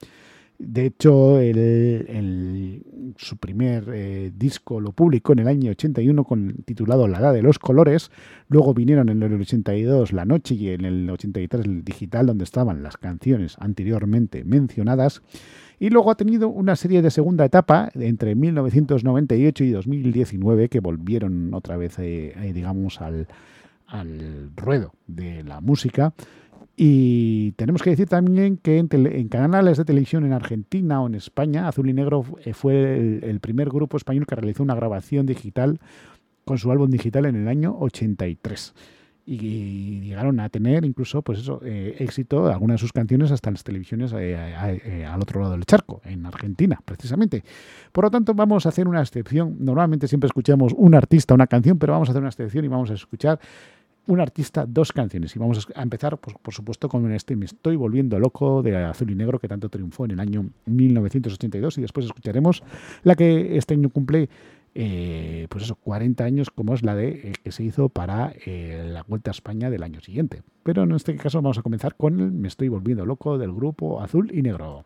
de 0.58 0.86
hecho, 0.86 1.40
su 3.16 3.36
primer 3.38 4.32
disco 4.38 4.80
lo 4.80 4.92
publicó 4.92 5.32
en 5.32 5.40
el 5.40 5.48
año 5.48 5.72
81 5.72 6.22
con, 6.22 6.54
titulado 6.64 7.08
La 7.08 7.18
Edad 7.18 7.32
de 7.32 7.42
los 7.42 7.58
Colores. 7.58 8.12
Luego 8.46 8.72
vinieron 8.72 9.08
en 9.08 9.24
el 9.24 9.40
82 9.40 10.12
La 10.12 10.24
Noche 10.24 10.54
y 10.54 10.68
en 10.68 10.84
el 10.84 11.10
83 11.10 11.64
el 11.64 11.82
digital 11.82 12.26
donde 12.26 12.44
estaban 12.44 12.84
las 12.84 12.96
canciones 12.96 13.56
anteriormente 13.58 14.44
mencionadas. 14.44 15.22
Y 15.82 15.90
luego 15.90 16.12
ha 16.12 16.14
tenido 16.14 16.48
una 16.48 16.76
serie 16.76 17.02
de 17.02 17.10
segunda 17.10 17.44
etapa 17.44 17.90
entre 17.94 18.36
1998 18.36 19.64
y 19.64 19.70
2019 19.72 20.68
que 20.68 20.78
volvieron 20.78 21.52
otra 21.54 21.76
vez, 21.76 21.98
eh, 21.98 22.32
eh, 22.36 22.52
digamos, 22.52 23.00
al, 23.00 23.26
al 23.88 24.52
ruedo 24.54 24.92
de 25.08 25.42
la 25.42 25.60
música 25.60 26.14
y 26.76 27.50
tenemos 27.56 27.82
que 27.82 27.90
decir 27.90 28.08
también 28.08 28.58
que 28.58 28.78
en, 28.78 29.28
canales 29.28 29.76
de 29.76 29.84
televisión 29.84 30.24
en 30.24 30.32
Argentina 30.32 31.02
o 31.02 31.08
en 31.08 31.16
España, 31.16 31.66
Azul 31.66 31.90
y 31.90 31.92
Negro 31.92 32.24
eh, 32.44 32.54
fue 32.54 33.20
el, 33.20 33.40
primer 33.40 33.68
grupo 33.68 33.96
español 33.96 34.24
que 34.24 34.36
realizó 34.36 34.62
una 34.62 34.76
grabación 34.76 35.26
digital 35.26 35.80
con 36.44 36.58
su 36.58 36.70
álbum 36.70 36.90
digital 36.90 37.26
en 37.26 37.34
el 37.34 37.48
año 37.48 37.76
83. 37.80 38.72
Y, 39.24 40.00
llegaron 40.00 40.40
a 40.40 40.48
tener 40.48 40.84
incluso 40.84 41.22
pues 41.22 41.38
eso, 41.38 41.60
eh, 41.64 41.96
éxito 42.00 42.46
algunas 42.48 42.76
de 42.76 42.78
sus 42.78 42.92
canciones 42.92 43.30
hasta 43.30 43.50
en 43.50 43.54
las 43.54 43.64
televisiones 43.64 44.12
eh, 44.16 45.06
al 45.06 45.20
otro 45.20 45.40
lado 45.40 45.52
del 45.52 45.64
charco, 45.64 46.00
en 46.04 46.26
Argentina, 46.26 46.80
precisamente. 46.84 47.44
Por 47.92 48.04
lo 48.04 48.10
tanto, 48.10 48.34
vamos 48.34 48.66
a 48.66 48.70
hacer 48.70 48.88
una 48.88 49.00
excepción. 49.00 49.56
Normalmente 49.60 50.08
siempre 50.08 50.26
escuchamos 50.26 50.72
un 50.76 50.94
artista, 50.94 51.34
una 51.34 51.46
canción, 51.46 51.78
pero 51.78 51.92
vamos 51.92 52.08
a 52.08 52.12
hacer 52.12 52.20
una 52.20 52.30
excepción 52.30 52.64
y 52.64 52.68
vamos 52.68 52.90
a 52.90 52.94
escuchar 52.94 53.38
un 54.06 54.20
artista, 54.20 54.66
dos 54.66 54.92
canciones. 54.92 55.34
Y 55.36 55.38
vamos 55.38 55.68
a 55.74 55.82
empezar, 55.82 56.18
pues, 56.18 56.36
por 56.40 56.52
supuesto, 56.54 56.88
con 56.88 57.10
este 57.12 57.36
Me 57.36 57.46
estoy 57.46 57.76
volviendo 57.76 58.18
loco 58.18 58.62
de 58.62 58.76
Azul 58.76 59.10
y 59.10 59.14
Negro, 59.14 59.38
que 59.38 59.48
tanto 59.48 59.68
triunfó 59.68 60.04
en 60.04 60.12
el 60.12 60.20
año 60.20 60.50
1982. 60.66 61.78
Y 61.78 61.82
después 61.82 62.06
escucharemos 62.06 62.62
la 63.04 63.14
que 63.14 63.56
este 63.56 63.74
año 63.74 63.90
cumple, 63.90 64.28
eh, 64.74 65.46
pues 65.50 65.64
eso, 65.64 65.76
40 65.76 66.24
años, 66.24 66.50
como 66.50 66.74
es 66.74 66.82
la 66.82 66.94
de 66.94 67.08
eh, 67.08 67.32
que 67.42 67.52
se 67.52 67.62
hizo 67.62 67.88
para 67.88 68.32
eh, 68.46 68.84
la 68.86 69.02
Vuelta 69.02 69.30
a 69.30 69.32
España 69.32 69.70
del 69.70 69.82
año 69.82 70.00
siguiente. 70.00 70.42
Pero 70.62 70.84
en 70.84 70.92
este 70.92 71.16
caso 71.16 71.42
vamos 71.42 71.58
a 71.58 71.62
comenzar 71.62 71.96
con 71.96 72.20
el 72.20 72.32
Me 72.32 72.48
estoy 72.48 72.68
volviendo 72.68 73.04
loco 73.04 73.38
del 73.38 73.52
grupo 73.52 74.00
Azul 74.00 74.30
y 74.32 74.42
Negro. 74.42 74.84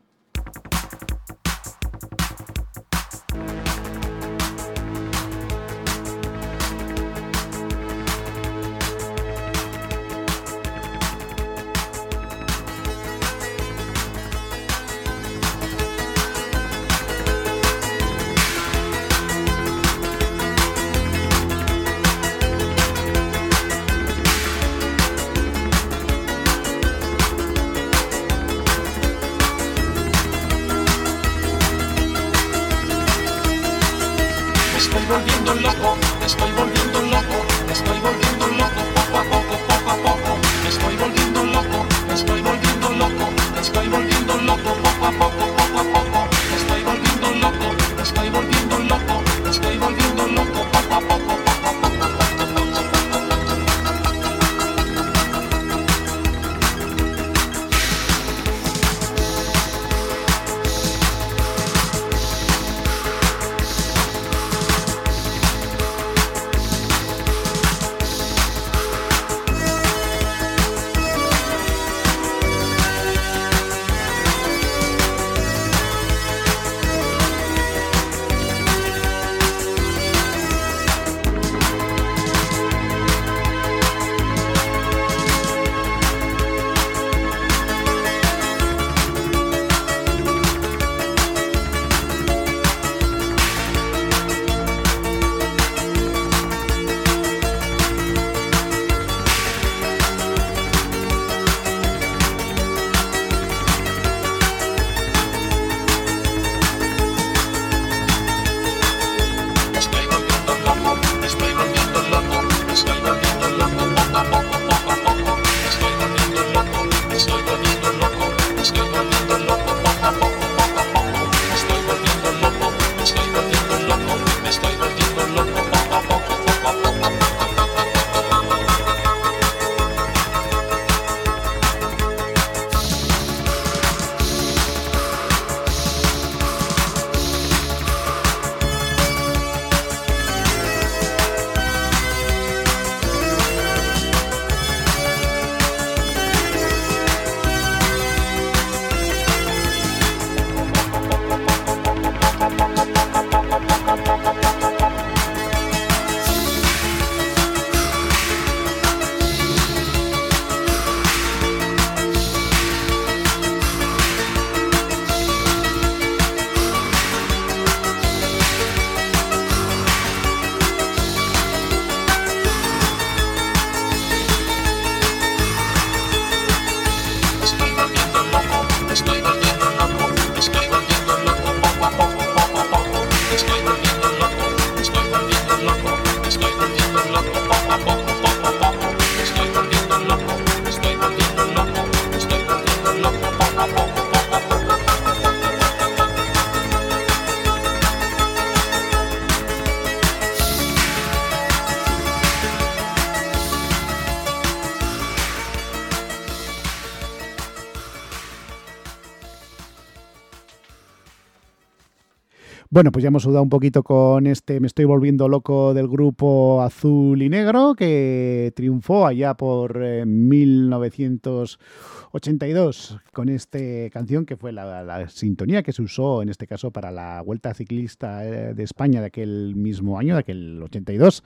Bueno, 212.76 212.92
pues 212.92 213.02
ya 213.02 213.08
hemos 213.08 213.22
sudado 213.22 213.42
un 213.42 213.48
poquito 213.48 213.82
con 213.82 214.26
este 214.26 214.60
Me 214.60 214.66
estoy 214.66 214.84
volviendo 214.84 215.30
loco 215.30 215.72
del 215.72 215.88
grupo 215.88 216.60
Azul 216.60 217.22
y 217.22 217.30
Negro 217.30 217.74
que 217.74 218.52
triunfó 218.54 219.06
allá 219.06 219.32
por 219.32 219.82
eh, 219.82 220.04
1982 220.04 222.98
con 223.14 223.30
esta 223.30 223.58
canción 223.90 224.26
que 224.26 224.36
fue 224.36 224.52
la, 224.52 224.82
la 224.82 225.08
sintonía 225.08 225.62
que 225.62 225.72
se 225.72 225.80
usó 225.80 226.20
en 226.20 226.28
este 226.28 226.46
caso 226.46 226.70
para 226.70 226.90
la 226.90 227.22
Vuelta 227.22 227.54
Ciclista 227.54 228.26
eh, 228.26 228.52
de 228.52 228.62
España 228.62 229.00
de 229.00 229.06
aquel 229.06 229.54
mismo 229.56 229.98
año, 229.98 230.12
de 230.12 230.20
aquel 230.20 230.62
82. 230.62 231.24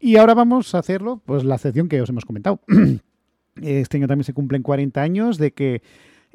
Y 0.00 0.16
ahora 0.16 0.32
vamos 0.32 0.74
a 0.74 0.78
hacerlo, 0.78 1.20
pues 1.26 1.44
la 1.44 1.58
sección 1.58 1.90
que 1.90 2.00
os 2.00 2.08
hemos 2.08 2.24
comentado. 2.24 2.62
Este 3.60 3.98
año 3.98 4.06
también 4.06 4.24
se 4.24 4.32
cumplen 4.32 4.62
40 4.62 5.02
años 5.02 5.36
de 5.36 5.52
que 5.52 5.82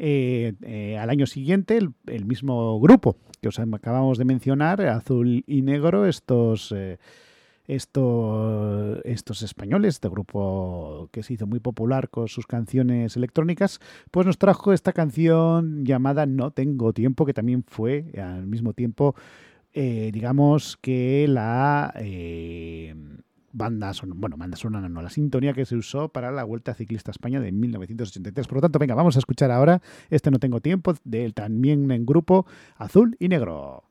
eh, 0.04 0.54
eh, 0.64 0.98
al 0.98 1.12
año 1.12 1.28
siguiente 1.28 1.78
el, 1.78 2.26
mismo 2.26 2.80
grupo 2.80 3.18
que 3.40 3.50
os 3.50 3.60
acabamos 3.60 4.18
de 4.18 4.26
mencionar, 4.26 4.82
Azul 4.82 5.44
y 5.46 5.62
Negro, 5.62 6.08
estos, 6.08 6.74
eh, 6.76 6.98
estos, 7.68 9.44
españoles, 9.44 9.94
este 9.94 10.10
grupo 10.10 11.08
que 11.12 11.22
se 11.22 11.36
hizo 11.36 11.46
muy 11.46 11.60
popular 11.60 12.10
con 12.10 12.30
sus 12.30 12.48
canciones 12.48 13.16
electrónicas, 13.16 13.80
pues 14.10 14.26
nos 14.26 14.40
trajo 14.40 14.74
esta 14.74 14.92
canción 14.92 15.86
llamada 15.86 16.26
No 16.26 16.50
tengo 16.50 16.94
tiempo, 16.94 17.28
que 17.28 17.36
también 17.36 17.64
fue 17.64 18.12
al 18.18 18.48
mismo 18.48 18.74
tiempo, 18.74 19.14
digamos 19.72 20.78
que 20.78 21.28
la... 21.30 21.94
Banda 23.54 23.94
sonora, 23.94 24.20
bueno, 24.20 24.38
banda 24.38 24.58
sonora 24.58 24.88
no, 24.90 25.02
la 25.02 25.10
sintonía 25.10 25.54
que 25.54 25.66
se 25.66 25.76
usó 25.76 26.10
para 26.10 26.32
la 26.32 26.44
Vuelta 26.44 26.74
Ciclista 26.74 27.12
a 27.12 27.14
España 27.14 27.40
de 27.40 27.52
1983. 27.52 28.48
Por 28.48 28.58
lo 28.58 28.62
tanto, 28.62 28.80
venga, 28.80 28.96
vamos 28.96 29.16
a 29.16 29.20
escuchar 29.20 29.52
ahora 29.52 29.82
este 30.10 30.32
No 30.32 30.40
Tengo 30.40 30.62
Tiempo, 30.62 30.96
del 31.04 31.34
también 31.34 31.90
en 31.92 32.06
grupo 32.06 32.46
Azul 32.78 33.16
y 33.20 33.28
Negro. 33.28 33.91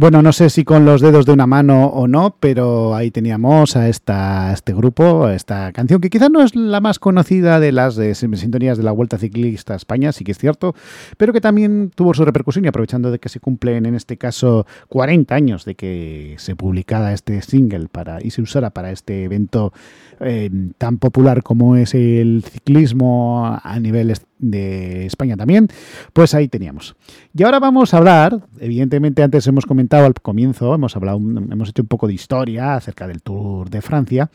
Bueno, 0.00 0.22
no 0.22 0.32
sé 0.32 0.48
si 0.48 0.64
con 0.64 0.86
los 0.86 1.02
dedos 1.02 1.26
de 1.26 1.32
una 1.32 1.46
mano 1.46 1.84
o 1.84 2.08
no, 2.08 2.34
pero 2.40 2.94
ahí 2.94 3.10
teníamos 3.10 3.76
a, 3.76 3.86
esta, 3.90 4.50
este 4.50 4.72
grupo, 4.72 5.26
a 5.26 5.34
esta 5.34 5.72
canción, 5.72 6.00
que 6.00 6.08
quizás 6.08 6.30
no 6.30 6.40
es 6.40 6.56
la 6.56 6.80
más 6.80 6.98
conocida 6.98 7.60
de 7.60 7.70
las 7.70 7.96
de 7.96 8.14
sintonías 8.14 8.78
de 8.78 8.82
la 8.82 8.92
Vuelta 8.92 9.18
Ciclista 9.18 9.74
a 9.74 9.76
España, 9.76 10.12
sí 10.12 10.24
que 10.24 10.32
es 10.32 10.38
cierto, 10.38 10.74
pero 11.18 11.34
que 11.34 11.42
también 11.42 11.90
tuvo 11.94 12.14
su 12.14 12.24
repercusión 12.24 12.64
y 12.64 12.68
aprovechando 12.68 13.10
de 13.10 13.18
que 13.18 13.28
se 13.28 13.40
cumplen 13.40 13.84
en 13.84 13.94
este 13.94 14.16
caso 14.16 14.66
40 14.88 15.34
años 15.34 15.66
de 15.66 15.74
que 15.74 16.34
se 16.38 16.56
publicara 16.56 17.12
este 17.12 17.42
single 17.42 17.88
para, 17.92 18.22
y 18.22 18.30
se 18.30 18.40
usara 18.40 18.70
para 18.70 18.92
este 18.92 19.24
evento 19.24 19.74
eh, 20.20 20.48
tan 20.78 20.96
popular 20.96 21.42
como 21.42 21.76
es 21.76 21.94
el 21.94 22.42
ciclismo 22.50 23.60
a 23.62 23.78
nivel 23.78 24.10
de 24.40 25.06
España 25.06 25.36
también, 25.36 25.68
pues 26.12 26.34
ahí 26.34 26.48
teníamos. 26.48 26.96
Y 27.34 27.42
ahora 27.42 27.60
vamos 27.60 27.94
a 27.94 27.98
hablar, 27.98 28.40
evidentemente 28.58 29.22
antes 29.22 29.46
hemos 29.46 29.66
comentado 29.66 30.06
al 30.06 30.14
comienzo, 30.14 30.74
hemos 30.74 30.96
hablado, 30.96 31.18
hemos 31.18 31.68
hecho 31.68 31.82
un 31.82 31.88
poco 31.88 32.06
de 32.06 32.14
historia 32.14 32.74
acerca 32.74 33.06
del 33.06 33.22
Tour 33.22 33.70
de 33.70 33.82
Francia 33.82 34.30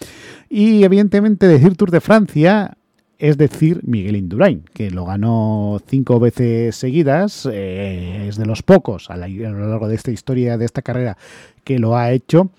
y 0.50 0.84
evidentemente 0.84 1.48
decir 1.48 1.76
Tour 1.76 1.92
de 1.92 2.02
Francia 2.02 2.78
es 3.18 3.38
decir 3.38 3.82
Miguel 3.84 4.16
Indurain, 4.16 4.64
que 4.74 4.92
lo 4.92 5.06
ganó 5.06 5.82
cinco 5.88 6.20
veces 6.20 6.76
seguidas, 6.76 7.48
eh, 7.52 8.28
es 8.28 8.38
de 8.38 8.46
los 8.46 8.62
pocos 8.62 9.10
a 9.10 9.18
lo 9.18 9.70
largo 9.70 9.88
de 9.88 9.96
esta 9.96 10.12
historia, 10.12 10.58
de 10.58 10.66
esta 10.66 10.82
carrera, 10.82 11.18
que 11.64 11.80
lo 11.80 11.96
ha 11.96 12.12
hecho. 12.12 12.52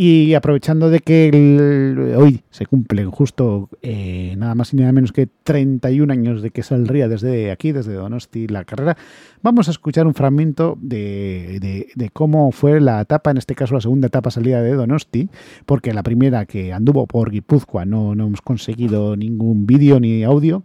Y 0.00 0.34
aprovechando 0.34 0.90
de 0.90 1.00
que 1.00 2.14
hoy 2.16 2.42
se 2.50 2.66
cumplen 2.66 3.10
justo 3.10 3.68
eh, 3.82 4.36
nada 4.38 4.54
más 4.54 4.72
y 4.72 4.76
nada 4.76 4.92
menos 4.92 5.10
que 5.10 5.26
31 5.42 6.12
años 6.12 6.40
de 6.40 6.52
que 6.52 6.62
saldría 6.62 7.08
desde 7.08 7.50
aquí, 7.50 7.72
desde 7.72 7.94
Donosti, 7.94 8.46
la 8.46 8.64
carrera, 8.64 8.96
vamos 9.42 9.66
a 9.66 9.72
escuchar 9.72 10.06
un 10.06 10.14
fragmento 10.14 10.78
de, 10.80 11.58
de- 11.96 12.10
cómo 12.10 12.52
fue 12.52 12.80
la 12.80 13.00
etapa, 13.00 13.32
en 13.32 13.38
este 13.38 13.56
caso 13.56 13.74
la 13.74 13.80
segunda 13.80 14.06
etapa 14.06 14.30
salida 14.30 14.62
de 14.62 14.74
Donosti, 14.74 15.30
porque 15.66 15.92
la 15.92 16.04
primera 16.04 16.46
que 16.46 16.72
anduvo 16.72 17.08
por 17.08 17.32
Guipúzcoa 17.32 17.84
no, 17.84 18.14
no 18.14 18.28
hemos 18.28 18.40
conseguido 18.40 19.16
ningún 19.16 19.66
vídeo 19.66 19.98
ni 19.98 20.22
audio, 20.22 20.62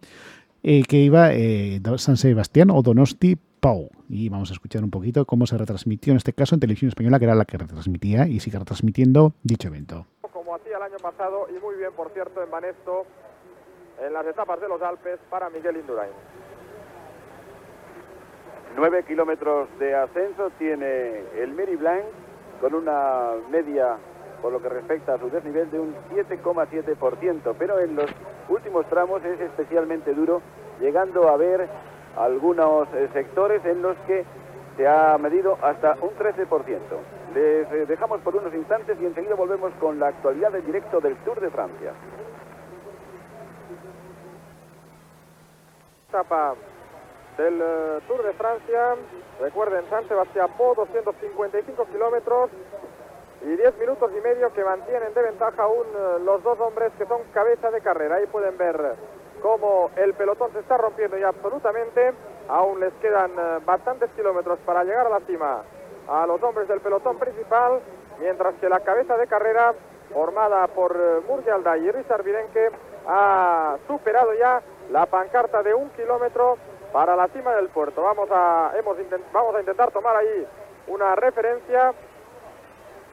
eh, 0.61 0.83
que 0.83 1.03
iba 1.03 1.33
eh, 1.33 1.81
San 1.97 2.17
Sebastián 2.17 2.69
o 2.69 2.83
Donosti 2.83 3.37
Pau. 3.63 3.89
Y 4.09 4.27
vamos 4.27 4.49
a 4.49 4.53
escuchar 4.55 4.83
un 4.83 4.91
poquito 4.91 5.23
cómo 5.23 5.47
se 5.47 5.57
retransmitió 5.57 6.11
en 6.11 6.17
este 6.17 6.33
caso 6.33 6.53
en 6.53 6.59
televisión 6.59 6.89
española, 6.89 7.17
que 7.17 7.23
era 7.23 7.33
la 7.33 7.45
que 7.45 7.57
retransmitía 7.57 8.27
y 8.27 8.41
sigue 8.41 8.59
retransmitiendo 8.59 9.31
dicho 9.41 9.69
evento. 9.69 10.05
como 10.33 10.53
hacía 10.53 10.75
el 10.75 10.83
año 10.83 10.97
pasado 11.01 11.47
y 11.49 11.57
muy 11.63 11.77
bien, 11.77 11.91
por 11.95 12.11
cierto, 12.11 12.43
en 12.43 12.51
Banesto 12.51 13.05
en 14.05 14.11
las 14.11 14.25
etapas 14.27 14.59
de 14.59 14.67
los 14.67 14.81
Alpes 14.81 15.17
para 15.29 15.49
Miguel 15.49 15.77
Indurain. 15.77 16.11
9 18.75 19.05
kilómetros 19.07 19.69
de 19.79 19.95
ascenso 19.95 20.49
tiene 20.59 21.21
el 21.41 21.53
Meri 21.53 21.77
Blanc 21.77 22.03
con 22.59 22.73
una 22.73 23.29
media 23.49 23.95
por 24.41 24.51
lo 24.51 24.61
que 24.61 24.67
respecta 24.67 25.13
a 25.13 25.19
su 25.19 25.29
desnivel 25.29 25.71
de 25.71 25.79
un 25.79 25.95
7,7%, 26.11 27.55
pero 27.57 27.79
en 27.79 27.95
los 27.95 28.11
últimos 28.49 28.85
tramos 28.89 29.23
es 29.23 29.39
especialmente 29.39 30.13
duro, 30.13 30.41
llegando 30.81 31.29
a 31.29 31.37
ver 31.37 31.69
algunos 32.17 32.87
eh, 32.93 33.09
sectores 33.13 33.63
en 33.65 33.81
los 33.81 33.97
que 34.07 34.25
se 34.77 34.87
ha 34.87 35.17
medido 35.17 35.57
hasta 35.61 35.97
un 36.01 36.11
13%. 36.11 36.47
Les 37.33 37.71
eh, 37.71 37.85
dejamos 37.87 38.21
por 38.21 38.35
unos 38.35 38.53
instantes 38.53 38.97
y 38.99 39.05
enseguida 39.05 39.35
volvemos 39.35 39.73
con 39.79 39.99
la 39.99 40.07
actualidad 40.07 40.51
del 40.51 40.65
directo 40.65 40.99
del 40.99 41.15
Tour 41.17 41.39
de 41.39 41.49
Francia. 41.49 41.93
Etapa 46.09 46.55
del 47.37 47.59
eh, 47.61 47.99
Tour 48.07 48.23
de 48.23 48.33
Francia. 48.33 48.95
Recuerden, 49.41 49.83
San 49.89 50.07
Sebastián 50.07 50.49
Po, 50.57 50.73
255 50.75 51.85
kilómetros 51.85 52.51
y 53.41 53.55
10 53.57 53.77
minutos 53.77 54.11
y 54.15 54.21
medio 54.21 54.53
que 54.53 54.63
mantienen 54.63 55.13
de 55.13 55.21
ventaja 55.21 55.63
aún 55.63 55.85
los 56.23 56.41
dos 56.43 56.59
hombres 56.59 56.93
que 56.97 57.05
son 57.05 57.21
cabeza 57.33 57.71
de 57.71 57.81
carrera. 57.81 58.17
Ahí 58.17 58.27
pueden 58.27 58.57
ver 58.57 58.95
cómo 59.43 59.91
el 59.97 60.13
pelotón 60.13 60.51
se 60.53 60.59
está 60.59 60.77
rompiendo 60.77 61.17
ya 61.17 61.27
absolutamente. 61.27 62.13
Aún 62.47 62.79
les 62.79 62.93
quedan 62.93 63.31
eh, 63.37 63.59
bastantes 63.65 64.09
kilómetros 64.15 64.57
para 64.65 64.83
llegar 64.83 65.05
a 65.05 65.09
la 65.09 65.19
cima 65.19 65.61
a 66.07 66.25
los 66.25 66.41
hombres 66.41 66.67
del 66.67 66.81
pelotón 66.81 67.17
principal, 67.17 67.79
mientras 68.19 68.55
que 68.55 68.67
la 68.67 68.79
cabeza 68.79 69.15
de 69.17 69.27
carrera, 69.27 69.73
formada 70.13 70.67
por 70.67 70.95
eh, 70.95 71.21
Murgialda 71.27 71.77
y 71.77 71.91
Richard 71.91 72.23
Virenque, 72.23 72.71
ha 73.07 73.77
superado 73.87 74.33
ya 74.33 74.61
la 74.91 75.05
pancarta 75.05 75.61
de 75.61 75.73
un 75.73 75.89
kilómetro 75.89 76.57
para 76.91 77.15
la 77.15 77.27
cima 77.27 77.53
del 77.55 77.67
puerto. 77.69 78.01
Vamos 78.01 78.29
a, 78.31 78.71
hemos 78.77 78.97
vamos 79.31 79.55
a 79.55 79.59
intentar 79.59 79.91
tomar 79.91 80.15
ahí 80.15 80.47
una 80.87 81.15
referencia 81.15 81.93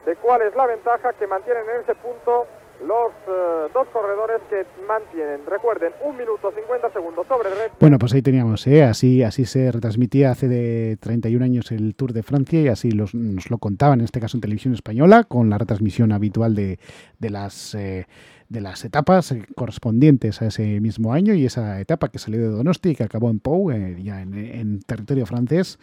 de 0.05 0.15
cuál 0.15 0.41
es 0.43 0.55
la 0.55 0.65
ventaja 0.65 1.13
que 1.13 1.27
mantienen 1.27 1.69
en 1.69 1.81
ese 1.81 1.95
punto 1.95 2.47
los 2.85 3.11
eh, 3.27 3.69
dos 3.73 3.87
corredores 3.93 4.41
que 4.49 4.65
mantienen, 4.87 5.41
recuerden, 5.47 5.91
un 6.03 6.17
minuto 6.17 6.51
50 6.51 6.91
segundos 6.91 7.27
sobre 7.27 7.49
red. 7.49 7.71
Bueno, 7.79 7.97
pues 7.99 8.13
ahí 8.13 8.21
teníamos, 8.21 8.65
¿eh? 8.67 8.83
así, 8.83 9.23
así 9.23 9.45
se 9.45 9.71
retransmitía 9.71 10.31
hace 10.31 10.47
de 10.47 10.97
31 10.99 11.45
años 11.45 11.71
el 11.71 11.95
Tour 11.95 12.13
de 12.13 12.23
Francia 12.23 12.59
y 12.61 12.67
así 12.67 12.91
los- 12.91 13.13
nos 13.13 13.49
lo 13.51 13.57
contaban, 13.59 13.99
en 13.99 14.05
este 14.05 14.19
caso 14.19 14.37
en 14.37 14.41
televisión 14.41 14.73
española, 14.73 15.23
con 15.25 15.49
la 15.49 15.57
retransmisión 15.57 16.11
habitual 16.11 16.55
de, 16.55 16.79
de 17.19 17.29
las, 17.29 17.75
eh, 17.75 18.07
de 18.51 18.59
las 18.59 18.83
etapas 18.83 19.31
eh, 19.31 19.45
correspondientes 19.55 20.41
a 20.41 20.47
ese 20.47 20.81
mismo 20.81 21.13
año 21.13 21.33
y 21.33 21.45
esa 21.45 21.79
etapa 21.79 22.09
que 22.09 22.19
salió 22.19 22.41
de 22.41 22.49
Donosti 22.49 22.89
y 22.89 22.95
que 22.95 23.03
acabó 23.03 23.29
en 23.29 23.39
Pau, 23.39 23.71
eh, 23.71 23.97
ya 24.03 24.21
en, 24.21 24.33
en 24.33 24.79
territorio 24.81 25.25
francés 25.25 25.79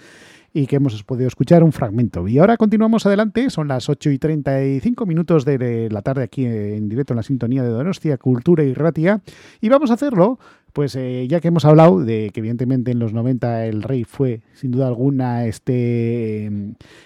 y 0.53 0.67
que 0.67 0.77
hemos 0.77 1.03
podido 1.05 1.29
escuchar 1.29 1.63
un 1.63 1.73
fragmento. 1.73 2.27
Y 2.27 2.39
ahora 2.39 2.57
continuamos 2.57 3.07
adelante, 3.07 3.51
son 3.51 3.69
las 3.69 3.89
8 3.89 4.11
y 4.11 4.19
35 4.19 5.07
minutos 5.07 5.45
de 5.45 5.89
la 5.91 6.03
tarde 6.03 6.23
aquí 6.23 6.45
en 6.45 6.89
directo 6.89 7.13
en 7.13 7.19
la 7.19 7.23
sintonía 7.23 7.63
de 7.63 7.69
Donostia, 7.69 8.19
Cultura 8.19 8.65
y 8.65 8.75
Ratia, 8.75 9.21
y 9.61 9.69
vamos 9.69 9.91
a 9.91 9.95
hacerlo, 9.95 10.39
pues 10.79 10.95
eh, 10.95 11.27
ya 11.29 11.41
que 11.41 11.49
hemos 11.49 11.65
hablado 11.65 12.05
de 12.05 12.31
que 12.33 12.39
evidentemente 12.39 12.93
en 12.93 13.01
los 13.01 13.13
90 13.13 13.67
el 13.67 13.83
rey 13.83 14.05
fue 14.05 14.43
sin 14.55 14.71
duda 14.71 14.87
alguna 14.87 15.45
este, 15.47 16.49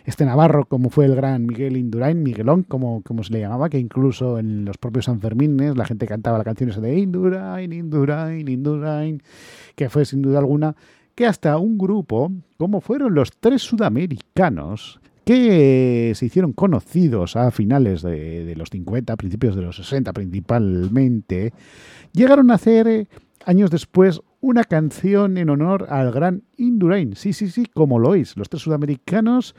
este 0.05 0.27
navarro 0.27 0.67
como 0.67 0.91
fue 0.91 1.07
el 1.07 1.15
gran 1.17 1.47
Miguel 1.47 1.79
Indurain, 1.79 2.23
Miguelón 2.23 2.65
como, 2.65 3.01
como 3.01 3.25
se 3.25 3.33
le 3.33 3.41
llamaba, 3.41 3.71
que 3.71 3.79
incluso 3.79 4.39
en 4.39 4.67
los 4.67 4.77
propios 4.77 5.07
Sanfermines 5.07 5.75
la 5.75 5.87
gente 5.87 6.07
cantaba 6.07 6.37
la 6.37 6.45
canción 6.45 6.69
esa 6.69 6.83
de 6.83 6.99
Indurain, 6.99 7.73
Indurain, 7.73 8.47
Indurain, 8.47 9.23
que 9.75 9.89
fue 9.89 10.05
sin 10.05 10.21
duda 10.21 10.41
alguna 10.41 10.77
que 11.15 11.25
hasta 11.25 11.57
un 11.57 11.79
grupo, 11.79 12.31
como 12.59 12.83
fueron 12.83 13.15
los 13.15 13.31
tres 13.41 13.63
sudamericanos, 13.63 15.01
que 15.25 16.13
se 16.15 16.27
hicieron 16.27 16.53
conocidos 16.53 17.37
a 17.37 17.51
finales 17.51 18.03
de, 18.03 18.45
de 18.45 18.55
los 18.55 18.69
50, 18.69 19.17
principios 19.17 19.57
de 19.57 19.63
los 19.63 19.77
60 19.77 20.13
principalmente, 20.13 21.55
llegaron 22.13 22.51
a 22.51 22.55
hacer 22.55 22.87
eh, 22.87 23.07
años 23.47 23.71
después 23.71 24.21
una 24.41 24.65
canción 24.65 25.39
en 25.39 25.51
honor 25.51 25.87
al 25.91 26.13
gran 26.13 26.43
Indurain. 26.57 27.15
Sí, 27.17 27.33
sí, 27.33 27.49
sí, 27.49 27.67
como 27.67 27.99
lo 27.99 28.11
oís. 28.11 28.37
Los 28.37 28.49
tres 28.49 28.63
sudamericanos 28.63 29.55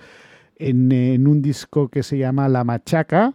en, 0.58 0.92
en 0.92 1.28
un 1.28 1.42
disco 1.42 1.90
que 1.90 2.04
se 2.04 2.18
llama 2.18 2.50
La 2.50 2.64
Machaca, 2.64 3.34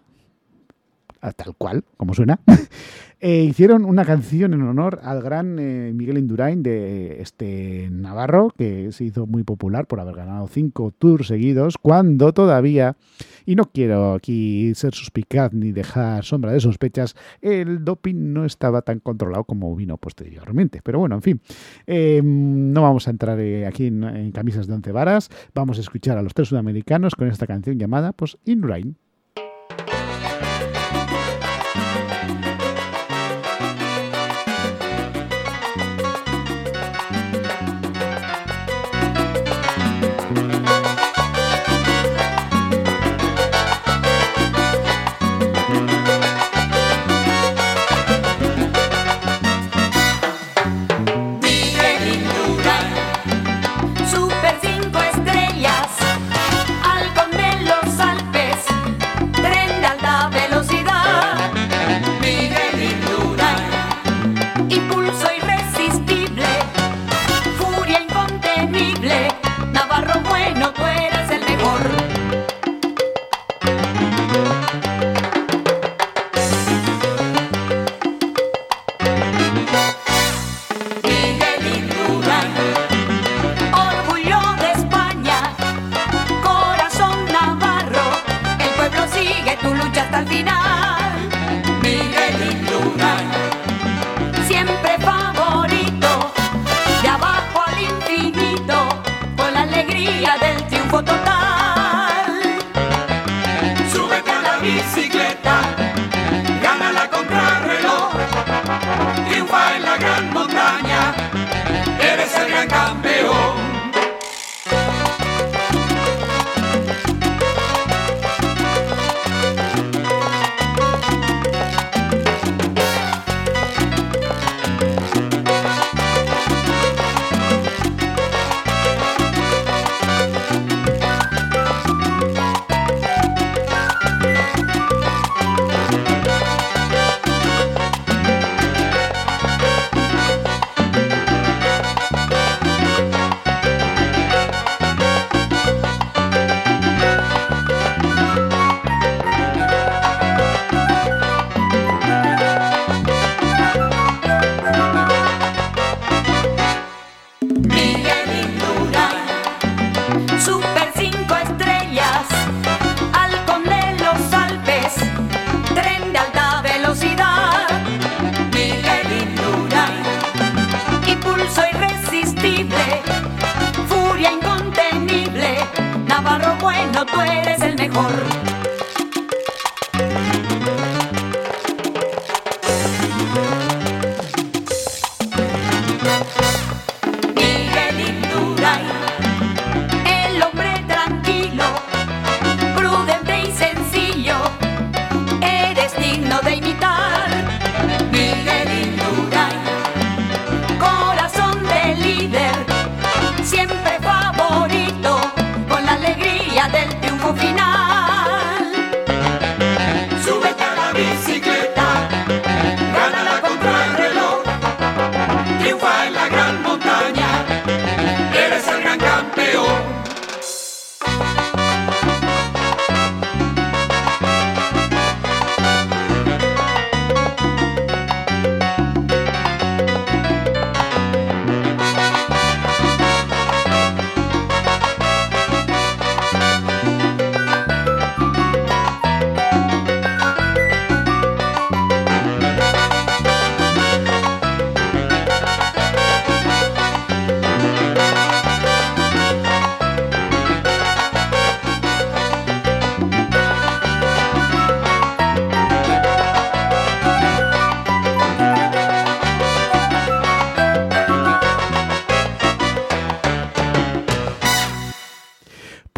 tal 1.36 1.54
cual, 1.56 1.84
como 1.96 2.14
suena, 2.14 2.40
eh, 3.20 3.44
hicieron 3.44 3.84
una 3.84 4.04
canción 4.04 4.54
en 4.54 4.62
honor 4.62 5.00
al 5.02 5.22
gran 5.22 5.58
eh, 5.58 5.92
Miguel 5.94 6.18
Indurain 6.18 6.62
de 6.62 7.20
este 7.20 7.88
Navarro, 7.90 8.52
que 8.56 8.92
se 8.92 9.04
hizo 9.04 9.26
muy 9.26 9.42
popular 9.42 9.86
por 9.86 10.00
haber 10.00 10.14
ganado 10.14 10.46
cinco 10.48 10.92
tours 10.96 11.26
seguidos, 11.26 11.76
cuando 11.80 12.32
todavía, 12.32 12.96
y 13.44 13.56
no 13.56 13.64
quiero 13.64 14.14
aquí 14.14 14.72
ser 14.74 14.94
suspicaz 14.94 15.52
ni 15.52 15.72
dejar 15.72 16.24
sombra 16.24 16.52
de 16.52 16.60
sospechas, 16.60 17.16
el 17.40 17.84
doping 17.84 18.32
no 18.32 18.44
estaba 18.44 18.82
tan 18.82 19.00
controlado 19.00 19.44
como 19.44 19.74
vino 19.74 19.96
posteriormente. 19.96 20.80
Pero 20.82 20.98
bueno, 21.00 21.16
en 21.16 21.22
fin, 21.22 21.40
eh, 21.86 22.20
no 22.22 22.82
vamos 22.82 23.08
a 23.08 23.10
entrar 23.10 23.38
aquí 23.66 23.86
en, 23.86 24.04
en 24.04 24.32
camisas 24.32 24.66
de 24.66 24.74
once 24.74 24.92
varas, 24.92 25.28
vamos 25.54 25.78
a 25.78 25.80
escuchar 25.80 26.18
a 26.18 26.22
los 26.22 26.34
tres 26.34 26.48
sudamericanos 26.48 27.14
con 27.14 27.28
esta 27.28 27.46
canción 27.46 27.78
llamada 27.78 28.12
pues 28.12 28.38
Indurain. 28.44 28.96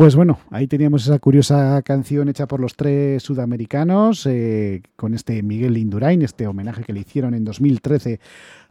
Pues 0.00 0.16
bueno, 0.16 0.38
ahí 0.48 0.66
teníamos 0.66 1.06
esa 1.06 1.18
curiosa 1.18 1.82
canción 1.82 2.30
hecha 2.30 2.48
por 2.48 2.58
los 2.58 2.74
tres 2.74 3.22
sudamericanos, 3.22 4.24
eh, 4.24 4.80
con 4.96 5.12
este 5.12 5.42
Miguel 5.42 5.76
Indurain, 5.76 6.22
este 6.22 6.46
homenaje 6.46 6.84
que 6.84 6.94
le 6.94 7.00
hicieron 7.00 7.34
en 7.34 7.44
2013 7.44 8.18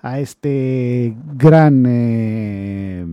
a 0.02 0.20
este 0.20 1.14
gran 1.36 1.86
eh, 1.88 3.06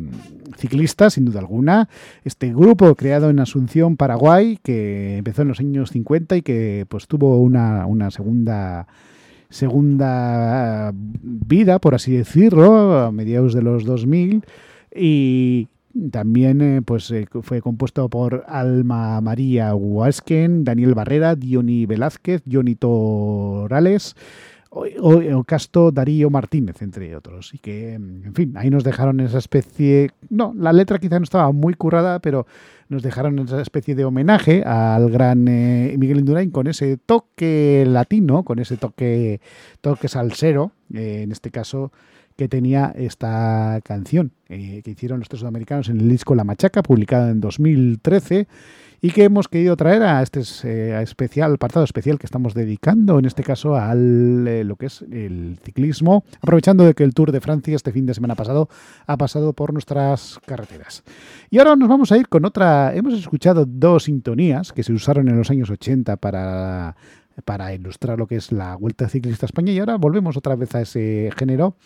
ciclista, 0.57 1.11
sin 1.11 1.27
duda 1.27 1.41
alguna. 1.41 1.91
Este 2.25 2.55
grupo 2.55 2.95
creado 2.95 3.29
en 3.29 3.39
Asunción, 3.39 3.99
Paraguay, 3.99 4.59
que 4.63 5.19
empezó 5.19 5.43
en 5.43 5.49
los 5.49 5.61
años 5.61 5.91
50 5.91 6.39
y 6.39 6.41
que 6.41 6.87
pues 6.89 7.09
tuvo 7.09 7.43
una, 7.43 7.85
una 7.85 8.11
segunda 8.11 8.87
segunda 9.51 10.91
vida, 10.95 11.81
por 11.81 11.95
así 11.95 12.17
decirlo, 12.17 12.99
a 12.99 13.13
mediados 13.13 13.53
de 13.53 13.61
los 13.61 13.85
2000 13.85 14.43
y 14.95 15.69
también 16.11 16.61
eh, 16.61 16.83
pues 16.83 17.11
eh, 17.11 17.27
fue 17.43 17.61
compuesto 17.61 18.09
por 18.09 18.45
Alma 18.49 19.21
María 19.21 19.75
Huasquen, 19.75 20.65
Daniel 20.65 20.95
Barrera, 20.95 21.35
Diony 21.37 21.87
Velázquez, 21.87 22.43
Johnny 22.51 22.75
Torales, 22.75 24.15
o, 24.71 24.85
o- 25.01 25.45
Casto 25.45 25.91
Darío 25.91 26.29
Martínez, 26.31 26.83
entre 26.83 27.15
otros. 27.17 27.55
Y 27.55 27.59
que, 27.59 27.95
en 27.95 28.35
fin, 28.35 28.53
ahí 28.57 28.69
nos 28.71 28.85
dejaron 28.85 29.21
esa 29.21 29.39
especie... 29.39 30.11
No, 30.29 30.53
la 30.57 30.73
letra 30.73 30.99
quizá 30.99 31.19
no 31.19 31.25
estaba 31.25 31.51
muy 31.53 31.75
currada, 31.75 32.19
pero 32.19 32.47
nos 32.89 33.03
dejaron 33.03 33.39
esa 33.39 33.63
especie 33.63 33.95
de 33.95 34.05
homenaje 34.05 34.63
al 34.65 35.11
gran 35.11 35.49
eh, 35.49 35.95
Miguel 35.99 36.19
Indurain 36.19 36.51
con 36.51 36.67
ese 36.67 36.99
toque 36.99 37.85
latino, 37.87 38.45
con 38.45 38.59
ese 38.59 38.77
toque, 38.77 39.41
toque 39.81 40.09
salsero, 40.09 40.73
en 40.93 41.33
este 41.33 41.51
caso 41.51 41.91
que 42.37 42.49
tenía 42.49 42.93
esta 42.95 43.81
canción 43.83 44.33
eh, 44.49 44.83
que 44.85 44.91
hicieron 44.91 45.19
los 45.21 45.29
tres 45.29 45.41
sudamericanos 45.41 45.89
en 45.89 46.01
el 46.01 46.09
disco 46.09 46.35
La 46.35 46.45
Machaca, 46.45 46.83
publicado 46.83 47.31
en 47.31 47.41
2013 47.41 48.47
y 49.01 49.11
que 49.11 49.25
hemos 49.25 49.49
querido 49.49 49.77
traer 49.77 50.03
a 50.03 50.23
este 50.23 50.43
eh, 50.65 51.01
especial, 51.03 51.55
apartado 51.55 51.85
especial 51.85 52.19
que 52.19 52.27
estamos 52.27 52.55
dedicando, 52.55 53.19
en 53.19 53.25
este 53.25 53.43
caso, 53.43 53.77
al 53.77 54.47
eh, 54.49 54.65
lo 54.65 54.77
que 54.77 54.87
es 54.87 55.03
el 55.03 55.59
ciclismo, 55.63 56.25
aprovechando 56.41 56.85
de 56.85 56.95
que 56.95 57.05
el 57.05 57.15
Tour 57.15 57.33
de 57.33 57.41
Francia 57.41 57.77
este 57.77 57.93
fin 57.93 58.07
de 58.07 58.15
semana 58.15 58.35
pasado 58.35 58.69
ha 59.07 59.17
pasado 59.17 59.53
por 59.53 59.73
nuestras 59.73 60.39
carreteras. 60.47 61.05
Y 61.51 61.59
ahora 61.59 61.77
nos 61.77 61.89
vamos 61.89 62.13
a 62.13 62.19
ir 62.19 62.29
con 62.29 62.45
otra, 62.45 62.95
hemos 62.95 63.15
escuchado 63.15 63.67
dos 63.67 64.05
sintonías 64.05 64.73
que 64.73 64.83
se 64.83 64.93
usaron 64.93 65.29
en 65.29 65.37
los 65.37 65.51
años 65.51 65.71
80 65.71 66.17
para 66.17 66.97
para 67.45 67.75
ilustrar 67.75 68.19
lo 68.19 68.27
que 68.27 68.37
es 68.37 68.53
la 68.53 68.77
Vuelta 68.77 69.09
Ciclista 69.09 69.47
a 69.47 69.49
España. 69.49 69.73
Y 69.73 69.79
ahora 69.79 69.97
volvemos 69.97 70.37
otra 70.37 70.57
vez 70.57 70.75
a 70.75 70.83
ese 70.83 71.31
género 71.37 71.77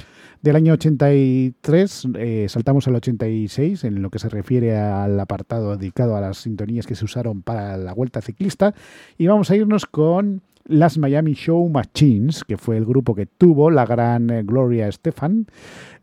del 0.42 0.56
año 0.56 0.72
83, 0.72 2.08
eh, 2.14 2.46
saltamos 2.48 2.88
al 2.88 2.94
86 2.96 3.84
en 3.84 4.00
lo 4.00 4.10
que 4.10 4.18
se 4.18 4.28
refiere 4.28 4.78
al 4.78 5.20
apartado 5.20 5.76
dedicado 5.76 6.16
a 6.16 6.20
las 6.20 6.38
sintonías 6.38 6.86
que 6.86 6.94
se 6.94 7.04
usaron 7.04 7.42
para 7.42 7.76
la 7.76 7.92
Vuelta 7.92 8.22
Ciclista. 8.22 8.74
Y 9.18 9.26
vamos 9.26 9.50
a 9.50 9.56
irnos 9.56 9.84
con 9.86 10.42
las 10.64 10.98
Miami 10.98 11.34
Show 11.34 11.68
Machines, 11.68 12.44
que 12.44 12.56
fue 12.56 12.76
el 12.76 12.86
grupo 12.86 13.14
que 13.14 13.26
tuvo 13.26 13.70
la 13.70 13.84
gran 13.84 14.30
eh, 14.30 14.42
Gloria 14.42 14.88
Estefan, 14.88 15.46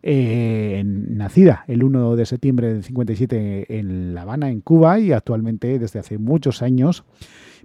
eh, 0.04 0.84
nacida 0.86 1.64
el 1.68 1.84
1 1.84 2.16
de 2.16 2.26
septiembre 2.26 2.74
del 2.74 2.84
57 2.84 3.80
en 3.80 4.14
La 4.14 4.24
Habana, 4.24 4.50
en 4.50 4.62
Cuba, 4.62 5.00
y 5.00 5.14
actualmente 5.14 5.80
desde 5.80 6.00
hace 6.00 6.18
muchos 6.18 6.62
años 6.62 7.06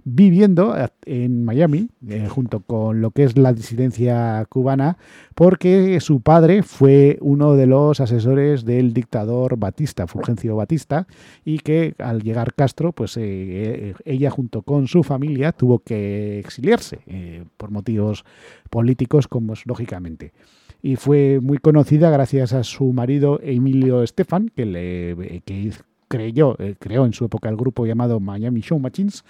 viviendo 0.05 0.75
en 1.05 1.45
Miami, 1.45 1.89
eh, 2.07 2.27
junto 2.29 2.61
con 2.61 3.01
lo 3.01 3.11
que 3.11 3.23
es 3.23 3.37
la 3.37 3.53
disidencia 3.53 4.45
cubana, 4.49 4.97
porque 5.35 5.99
su 6.01 6.21
padre 6.21 6.63
fue 6.63 7.17
uno 7.21 7.53
de 7.53 7.67
los 7.67 7.99
asesores 7.99 8.65
del 8.65 8.93
dictador 8.93 9.57
Batista, 9.57 10.07
Fulgencio 10.07 10.55
Batista, 10.55 11.07
y 11.45 11.59
que 11.59 11.95
al 11.99 12.21
llegar 12.21 12.53
Castro, 12.53 12.91
pues 12.91 13.17
eh, 13.17 13.93
ella 14.05 14.29
junto 14.29 14.61
con 14.61 14.87
su 14.87 15.03
familia 15.03 15.51
tuvo 15.51 15.79
que 15.79 16.39
exiliarse 16.39 16.99
eh, 17.07 17.45
por 17.57 17.71
motivos 17.71 18.25
políticos, 18.69 19.27
como 19.27 19.53
es 19.53 19.65
lógicamente. 19.65 20.33
Y 20.81 20.97
fue 20.97 21.39
muy 21.41 21.59
conocida 21.59 22.09
gracias 22.09 22.51
a 22.51 22.63
su 22.63 22.91
marido 22.91 23.39
Emilio 23.41 24.03
Estefan, 24.03 24.49
que, 24.49 24.65
le, 24.65 25.41
que 25.45 25.71
creyó, 26.13 26.55
eh, 26.59 26.75
creó 26.77 27.05
en 27.07 27.13
su 27.13 27.25
época 27.25 27.49
el 27.49 27.57
grupo 27.57 27.87
llamado 27.87 28.19
Miami 28.19 28.61
Show 28.61 28.77
Machines, 28.77 29.23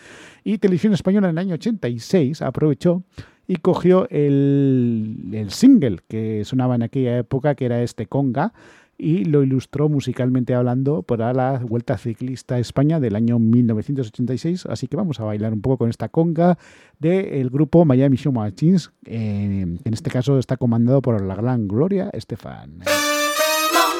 y 0.43 0.57
Televisión 0.57 0.91
Española 0.91 1.29
en 1.29 1.37
el 1.37 1.37
año 1.37 1.53
86 1.53 2.41
aprovechó 2.41 3.03
y 3.47 3.55
cogió 3.55 4.05
el, 4.09 5.29
el 5.31 5.49
single 5.51 5.99
que 6.09 6.43
sonaba 6.43 6.75
en 6.75 6.83
aquella 6.83 7.17
época, 7.17 7.55
que 7.55 7.65
era 7.65 7.81
este 7.81 8.07
Conga, 8.07 8.53
y 8.97 9.23
lo 9.23 9.43
ilustró 9.43 9.87
musicalmente 9.87 10.53
hablando 10.53 11.03
para 11.03 11.33
la 11.33 11.59
Vuelta 11.59 11.97
Ciclista 11.97 12.59
España 12.59 12.99
del 12.99 13.15
año 13.15 13.39
1986. 13.39 14.65
Así 14.65 14.87
que 14.87 14.97
vamos 14.97 15.21
a 15.21 15.23
bailar 15.23 15.53
un 15.53 15.61
poco 15.61 15.79
con 15.79 15.89
esta 15.89 16.09
conga 16.09 16.57
del 16.99 17.49
grupo 17.49 17.85
Miami 17.85 18.17
Show 18.17 18.31
Machines, 18.31 18.91
eh, 19.05 19.77
en 19.83 19.93
este 19.93 20.09
caso 20.09 20.37
está 20.37 20.57
comandado 20.57 21.01
por 21.01 21.21
la 21.21 21.35
gran 21.35 21.67
Gloria 21.67 22.09
Estefan. 22.13 22.81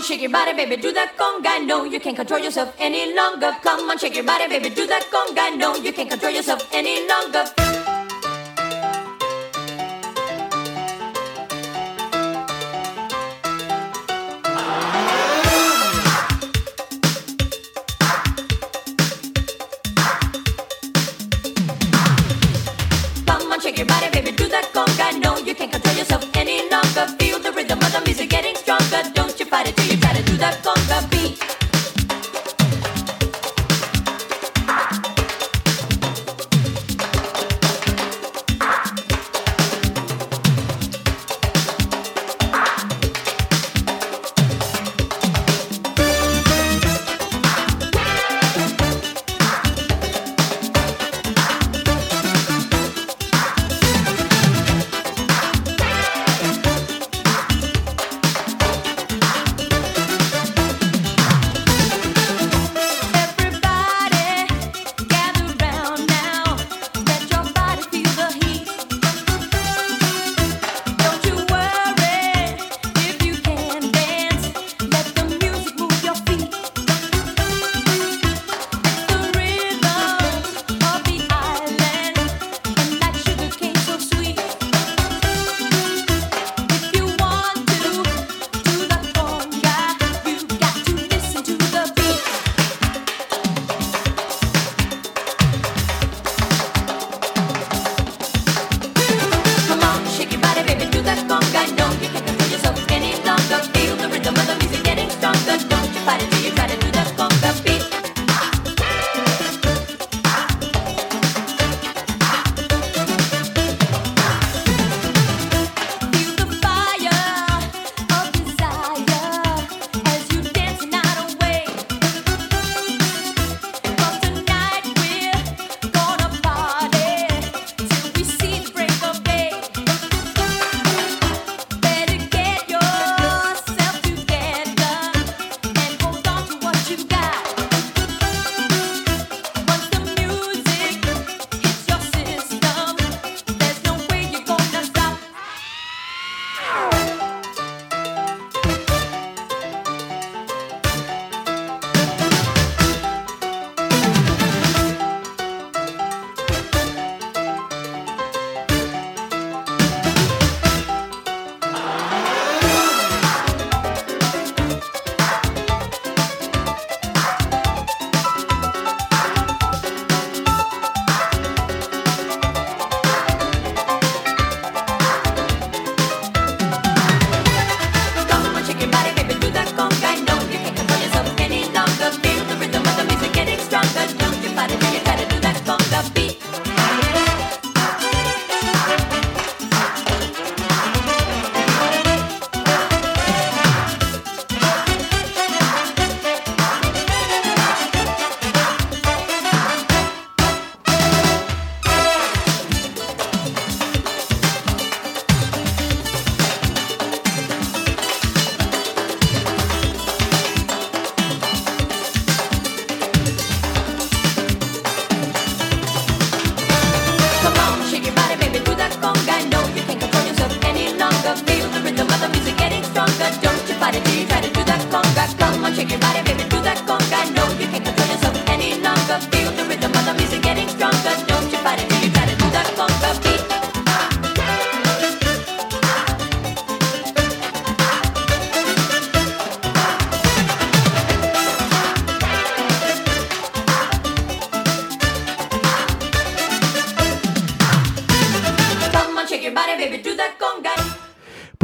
Shake 0.04 0.20
your 0.20 0.32
body, 0.32 0.54
baby, 0.54 0.76
do 0.76 0.92
that 0.92 1.16
conga. 1.18 1.66
No, 1.66 1.86
you 1.86 1.98
can't 1.98 2.16
control 2.16 2.40
yourself 2.40 2.76
any 2.78 3.16
longer. 3.16 3.56
Come 3.64 3.90
on, 3.90 3.98
shake 3.98 4.16
your 4.16 4.26
body, 4.26 4.50
baby, 4.50 4.70
do 4.70 4.86
that 4.86 5.04
conga. 5.04 5.58
No, 5.58 5.76
you 5.78 5.94
can't 5.94 6.10
control 6.10 6.34
yourself 6.34 6.68
any 6.74 7.08
longer. 7.08 7.46
Come 23.26 23.52
on, 23.52 23.62
shake 23.62 23.78
your 23.78 23.88
body, 23.88 24.10
baby, 24.12 24.32
do 24.36 24.50
that 24.50 24.70
conga. 24.74 25.18
No, 25.24 25.38
you 25.38 25.56
can't 25.56 25.72
control 25.72 25.96
yourself 25.96 26.30
any 26.36 26.70
longer. 26.70 27.08
Feel 27.18 27.40
the 27.40 27.54
rhythm 27.54 27.80
of 27.80 27.94
the 27.94 28.02
music 28.02 28.34
that's 30.44 30.60
gonna 30.62 31.08
be. 31.08 31.63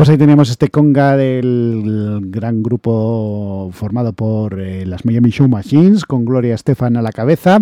Ahí 0.10 0.18
tenemos 0.18 0.49
este 0.49 0.70
conga 0.70 1.16
del 1.16 2.20
gran 2.26 2.64
grupo 2.64 3.70
formado 3.74 4.14
por 4.14 4.60
eh, 4.60 4.86
las 4.86 5.05
Miami 5.05 5.30
Show 5.30 5.47
Machines, 5.47 6.05
con 6.05 6.26
Gloria 6.26 6.55
Estefan 6.55 6.97
a 6.97 7.01
la 7.01 7.12
cabeza, 7.12 7.60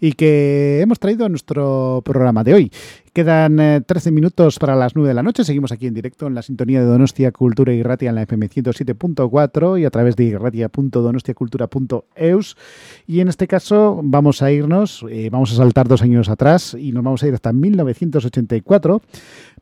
y 0.00 0.12
que 0.12 0.80
hemos 0.82 0.98
traído 0.98 1.24
a 1.24 1.28
nuestro 1.28 2.02
programa 2.04 2.44
de 2.44 2.54
hoy. 2.54 2.72
Quedan 3.16 3.58
eh, 3.60 3.80
13 3.80 4.10
minutos 4.10 4.58
para 4.58 4.76
las 4.76 4.94
9 4.94 5.08
de 5.08 5.14
la 5.14 5.22
noche. 5.22 5.42
Seguimos 5.42 5.72
aquí 5.72 5.86
en 5.86 5.94
directo 5.94 6.26
en 6.26 6.34
la 6.34 6.42
sintonía 6.42 6.80
de 6.80 6.86
Donostia 6.86 7.32
Cultura 7.32 7.72
y 7.72 7.82
Ratia 7.82 8.10
en 8.10 8.14
la 8.14 8.24
FM 8.24 8.50
107.4 8.50 9.80
y 9.80 9.86
a 9.86 9.90
través 9.90 10.16
de 10.16 10.24
irratia.donostiacultura.eus. 10.24 12.58
Y 13.06 13.20
en 13.20 13.28
este 13.28 13.46
caso 13.46 14.02
vamos 14.04 14.42
a 14.42 14.52
irnos, 14.52 15.06
eh, 15.08 15.30
vamos 15.32 15.50
a 15.50 15.56
saltar 15.56 15.88
dos 15.88 16.02
años 16.02 16.28
atrás 16.28 16.76
y 16.78 16.92
nos 16.92 17.02
vamos 17.02 17.22
a 17.22 17.28
ir 17.28 17.32
hasta 17.32 17.54
1984 17.54 19.00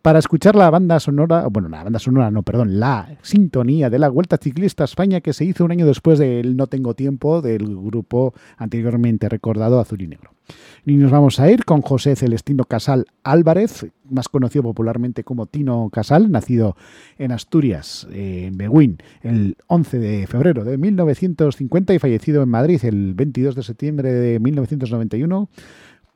para 0.03 0.19
escuchar 0.19 0.57
la 0.57 0.69
banda 0.69 0.99
sonora, 0.99 1.47
bueno, 1.47 1.69
la 1.69 1.85
banda 1.85 2.01
sonora 2.01 2.33
no, 2.33 2.43
perdón, 2.43 2.81
la 2.81 3.19
sintonía 3.23 3.89
de 3.89 4.01
la 4.01 4.09
Vuelta 4.09 4.37
Ciclista 4.37 4.83
España 4.83 5.21
que 5.21 5.33
se 5.33 5.45
hizo 5.45 5.65
un 5.65 5.71
año 5.71 5.87
después 5.87 6.19
del 6.19 6.57
No 6.57 6.67
Tengo 6.67 6.95
Tiempo 6.95 7.41
del 7.41 7.69
grupo 7.69 8.35
anteriormente 8.57 9.29
recordado 9.29 9.79
Azul 9.79 10.03
y 10.03 10.09
Negro. 10.09 10.34
Y 10.87 10.97
nos 10.97 11.11
vamos 11.11 11.41
a 11.41 11.51
ir 11.51 11.65
con 11.65 11.81
José 11.83 12.17
Celestino 12.17 12.65
Casal 12.65 13.07
Álvarez, 13.23 13.87
más 14.11 14.29
conocido 14.29 14.63
popularmente 14.63 15.25
como 15.25 15.47
Tino 15.47 15.89
Casal, 15.93 16.31
nacido 16.31 16.77
en 17.19 17.33
Asturias, 17.33 18.07
eh, 18.13 18.47
en 18.49 18.59
Beguín, 18.59 18.99
el 19.23 19.57
11 19.67 19.99
de 19.99 20.27
febrero 20.27 20.65
de 20.65 20.77
1950 20.77 21.95
y 21.95 21.99
fallecido 21.99 22.43
en 22.43 22.49
Madrid 22.51 22.85
el 22.85 23.15
22 23.15 23.55
de 23.55 23.63
septiembre 23.63 24.13
de 24.13 24.39
1991 24.39 25.49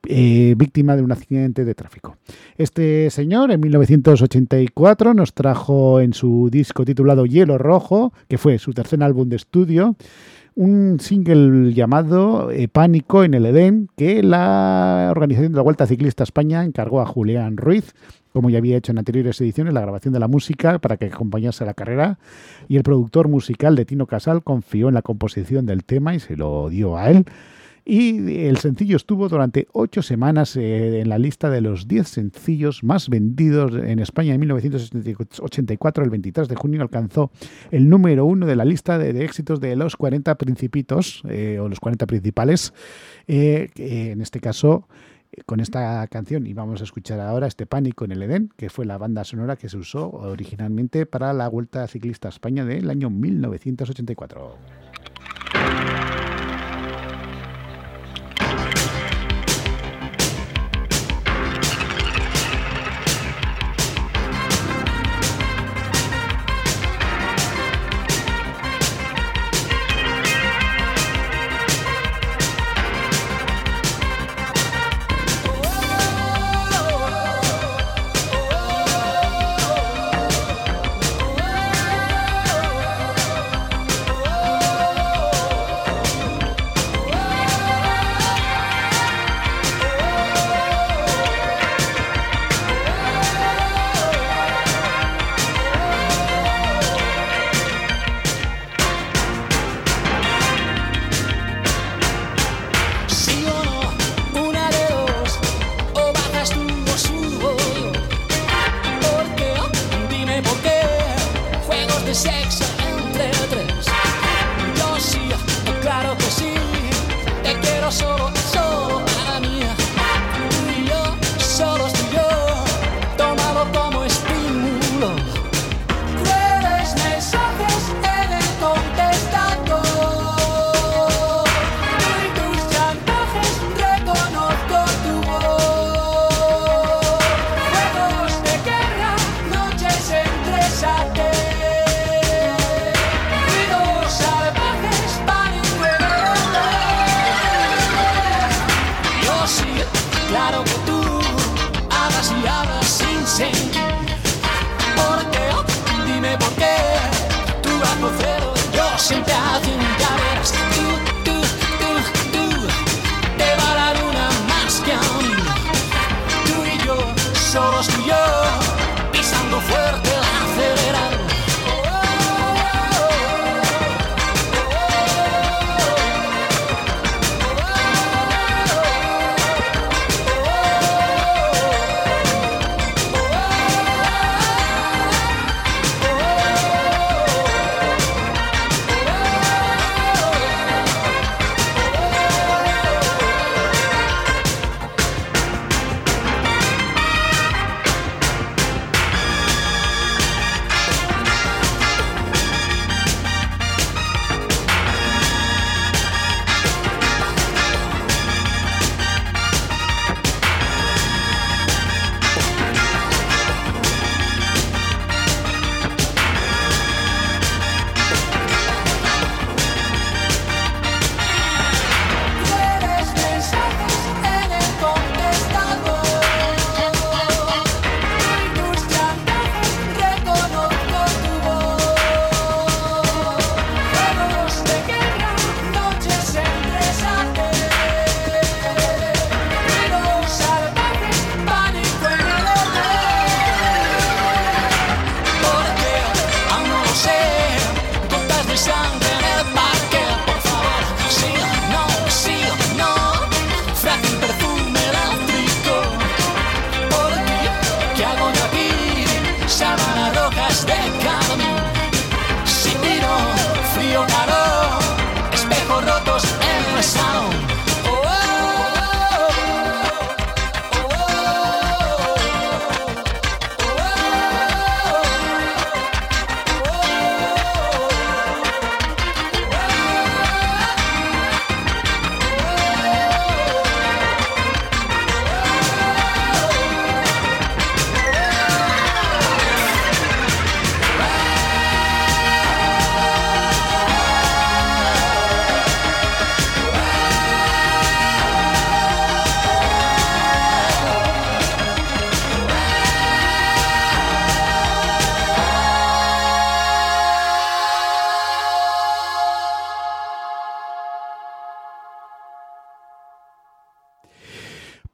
eh, 0.06 0.54
víctima 0.56 0.94
de 0.94 1.02
un 1.02 1.10
accidente 1.10 1.64
de 1.64 1.74
tráfico. 1.74 2.16
Este 2.56 3.10
señor 3.10 3.50
en 3.50 3.60
1984 3.60 5.12
nos 5.12 5.34
trajo 5.34 6.00
en 6.00 6.12
su 6.12 6.48
disco 6.50 6.84
titulado 6.84 7.26
Hielo 7.26 7.58
Rojo, 7.58 8.12
que 8.28 8.38
fue 8.38 8.58
su 8.58 8.72
tercer 8.72 9.02
álbum 9.02 9.28
de 9.28 9.36
estudio, 9.36 9.96
un 10.58 10.98
single 10.98 11.72
llamado 11.72 12.50
eh, 12.50 12.66
Pánico 12.66 13.22
en 13.22 13.34
el 13.34 13.46
Edén, 13.46 13.88
que 13.96 14.24
la 14.24 15.06
organización 15.12 15.52
de 15.52 15.56
la 15.56 15.62
Vuelta 15.62 15.86
Ciclista 15.86 16.24
a 16.24 16.26
España 16.26 16.64
encargó 16.64 17.00
a 17.00 17.06
Julián 17.06 17.56
Ruiz, 17.56 17.94
como 18.32 18.50
ya 18.50 18.58
había 18.58 18.76
hecho 18.76 18.90
en 18.90 18.98
anteriores 18.98 19.40
ediciones, 19.40 19.72
la 19.72 19.82
grabación 19.82 20.12
de 20.12 20.18
la 20.18 20.26
música 20.26 20.80
para 20.80 20.96
que 20.96 21.06
acompañase 21.06 21.64
la 21.64 21.74
carrera, 21.74 22.18
y 22.66 22.76
el 22.76 22.82
productor 22.82 23.28
musical 23.28 23.76
de 23.76 23.84
Tino 23.84 24.08
Casal 24.08 24.42
confió 24.42 24.88
en 24.88 24.94
la 24.94 25.02
composición 25.02 25.64
del 25.64 25.84
tema 25.84 26.16
y 26.16 26.18
se 26.18 26.36
lo 26.36 26.68
dio 26.68 26.98
a 26.98 27.08
él. 27.08 27.24
Y 27.90 28.44
el 28.44 28.58
sencillo 28.58 28.98
estuvo 28.98 29.30
durante 29.30 29.66
ocho 29.72 30.02
semanas 30.02 30.56
eh, 30.56 31.00
en 31.00 31.08
la 31.08 31.16
lista 31.16 31.48
de 31.48 31.62
los 31.62 31.88
10 31.88 32.06
sencillos 32.06 32.84
más 32.84 33.08
vendidos 33.08 33.72
en 33.82 33.98
España 33.98 34.34
en 34.34 34.40
1984. 34.40 36.04
El 36.04 36.10
23 36.10 36.48
de 36.48 36.54
junio 36.54 36.82
alcanzó 36.82 37.30
el 37.70 37.88
número 37.88 38.26
uno 38.26 38.44
de 38.44 38.56
la 38.56 38.66
lista 38.66 38.98
de, 38.98 39.24
éxitos 39.24 39.58
de 39.60 39.74
los 39.74 39.96
40 39.96 40.34
principitos 40.34 41.22
eh, 41.30 41.60
o 41.60 41.70
los 41.70 41.80
40 41.80 42.04
principales. 42.04 42.74
eh, 43.26 43.70
en 43.74 44.20
este 44.20 44.40
caso, 44.40 44.86
con 45.46 45.60
esta 45.60 46.06
canción, 46.08 46.46
y 46.46 46.52
vamos 46.52 46.82
a 46.82 46.84
escuchar 46.84 47.20
ahora 47.20 47.46
este 47.46 47.64
Pánico 47.64 48.04
en 48.04 48.12
el 48.12 48.22
Edén, 48.22 48.52
que 48.58 48.68
fue 48.68 48.84
la 48.84 48.98
banda 48.98 49.24
sonora 49.24 49.56
que 49.56 49.70
se 49.70 49.78
usó 49.78 50.10
originalmente 50.10 51.06
para 51.06 51.32
la 51.32 51.48
Vuelta 51.48 51.86
Ciclista 51.86 52.28
a 52.28 52.32
España 52.32 52.66
del 52.66 52.90
año 52.90 53.08
1984. 53.08 54.87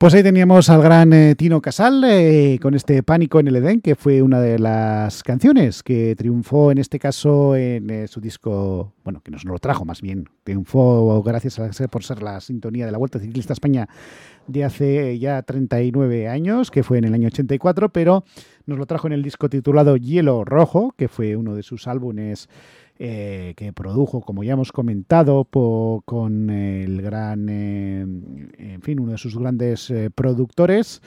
Pues 0.04 0.12
ahí 0.12 0.22
teníamos 0.22 0.68
al 0.68 0.82
gran 0.82 1.14
eh, 1.14 1.34
Tino 1.34 1.62
Casal 1.62 2.04
eh, 2.04 2.58
con 2.60 2.74
este 2.74 3.02
Pánico 3.02 3.40
en 3.40 3.48
el 3.48 3.56
Edén, 3.56 3.80
que 3.80 3.94
fue 3.94 4.20
una 4.20 4.38
de 4.38 4.58
las 4.58 5.22
canciones 5.22 5.82
que 5.82 6.14
triunfó 6.14 6.70
en 6.70 6.76
este 6.76 6.98
caso 6.98 7.56
en 7.56 7.88
eh, 7.88 8.06
su 8.06 8.20
disco, 8.20 8.92
bueno, 9.02 9.22
que 9.22 9.30
nos 9.30 9.46
lo 9.46 9.58
trajo 9.58 9.86
más 9.86 10.02
bien, 10.02 10.28
triunfó 10.42 11.22
gracias 11.22 11.58
a 11.58 11.72
ser, 11.72 11.88
por 11.88 12.04
ser 12.04 12.22
la 12.22 12.42
sintonía 12.42 12.84
de 12.84 12.92
la 12.92 12.98
Vuelta 12.98 13.18
Ciclista 13.18 13.52
a 13.52 13.54
España 13.54 13.88
de 14.46 14.64
hace 14.64 15.18
ya 15.18 15.40
39 15.40 16.28
años, 16.28 16.70
que 16.70 16.82
fue 16.82 16.98
en 16.98 17.04
el 17.04 17.14
año 17.14 17.28
84, 17.28 17.88
pero 17.88 18.24
nos 18.66 18.76
lo 18.76 18.84
trajo 18.84 19.06
en 19.06 19.14
el 19.14 19.22
disco 19.22 19.48
titulado 19.48 19.96
Hielo 19.96 20.44
Rojo, 20.44 20.92
que 20.98 21.08
fue 21.08 21.34
uno 21.34 21.54
de 21.54 21.62
sus 21.62 21.88
álbumes 21.88 22.50
eh, 22.98 23.54
que 23.56 23.72
produjo, 23.72 24.20
como 24.20 24.44
ya 24.44 24.52
hemos 24.52 24.72
comentado, 24.72 25.44
con 26.04 26.50
el 26.50 27.02
gran, 27.02 27.48
eh, 27.48 28.00
en 28.58 28.82
fin, 28.82 29.00
uno 29.00 29.12
de 29.12 29.18
sus 29.18 29.36
grandes 29.38 29.90
eh, 29.90 30.10
productores, 30.14 31.02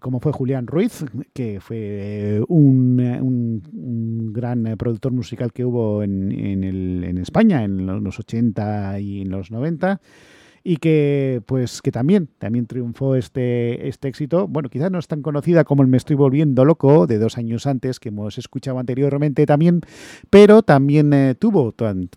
como 0.00 0.20
fue 0.20 0.30
Julián 0.32 0.68
Ruiz, 0.68 1.04
que 1.32 1.58
fue 1.60 2.40
un, 2.46 3.00
un- 3.00 3.62
un 3.72 4.32
gran 4.32 4.62
productor 4.78 5.10
musical 5.12 5.52
que 5.52 5.64
hubo 5.64 6.04
en, 6.04 6.30
en 6.30 6.62
el- 6.62 7.02
en 7.04 7.18
España 7.18 7.64
en 7.64 7.84
lo- 7.84 7.98
los 7.98 8.20
80 8.20 9.00
y 9.00 9.22
en 9.22 9.30
los 9.30 9.50
90 9.50 10.00
y 10.62 10.76
que 10.76 11.42
pues 11.46 11.82
que 11.82 11.90
también 11.90 12.28
también 12.38 12.66
triunfó 12.66 13.14
este 13.14 13.88
este 13.88 14.08
éxito. 14.08 14.46
Bueno 14.48 14.68
quizás 14.68 14.90
no 14.90 14.98
es 14.98 15.08
tan 15.08 15.22
conocida 15.22 15.64
como 15.64 15.82
el 15.82 15.88
me 15.88 15.96
estoy 15.96 16.16
volviendo 16.16 16.64
loco 16.64 17.06
de 17.06 17.18
dos 17.18 17.38
años 17.38 17.66
antes 17.66 18.00
que 18.00 18.10
hemos 18.10 18.38
escuchado 18.38 18.78
anteriormente 18.78 19.46
también 19.46 19.80
pero 20.28 20.62
también 20.62 21.12
eh, 21.12 21.34
tuvo 21.34 21.74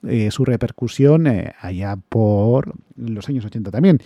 eh, 0.08 0.32
su 0.32 0.46
repercusión 0.46 1.28
eh, 1.28 1.54
allá 1.62 1.98
por 2.10 2.76
los 2.96 3.28
años 3.30 3.46
80 3.46 3.72
también. 3.72 4.00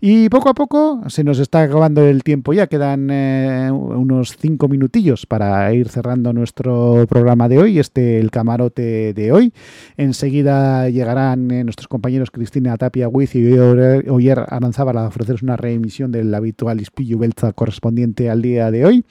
Y 0.00 0.28
poco 0.28 0.48
a 0.48 0.54
poco 0.54 1.02
se 1.08 1.24
nos 1.24 1.38
está 1.38 1.62
acabando 1.62 2.04
el 2.04 2.22
tiempo 2.22 2.52
ya 2.52 2.66
quedan 2.66 3.08
eh, 3.10 3.70
unos 3.70 4.36
cinco 4.38 4.68
minutillos 4.68 5.26
para 5.26 5.72
ir 5.72 5.88
cerrando 5.88 6.32
nuestro 6.32 7.06
programa 7.08 7.48
de 7.48 7.58
hoy 7.58 7.78
este 7.78 8.18
el 8.18 8.30
camarote 8.30 9.14
de 9.14 9.32
hoy. 9.32 9.52
Enseguida 9.96 10.88
llegarán 10.88 11.50
eh, 11.50 11.64
nuestros 11.64 11.88
compañeros 11.88 12.30
Cristina 12.30 12.76
Tapia 12.76 13.08
Wiz 13.08 13.34
y 13.34 13.42
Oyer 13.78 14.10
Oyer 14.10 14.44
Aranzábal 14.48 14.98
a 14.98 15.10
una 15.42 15.56
reemisión 15.56 16.12
del 16.12 16.34
habitual 16.34 16.80
Ispillo 16.80 17.18
Belza 17.18 17.52
correspondiente 17.52 18.30
al 18.30 18.42
día 18.42 18.70
de 18.70 18.84
hoy. 18.84 19.04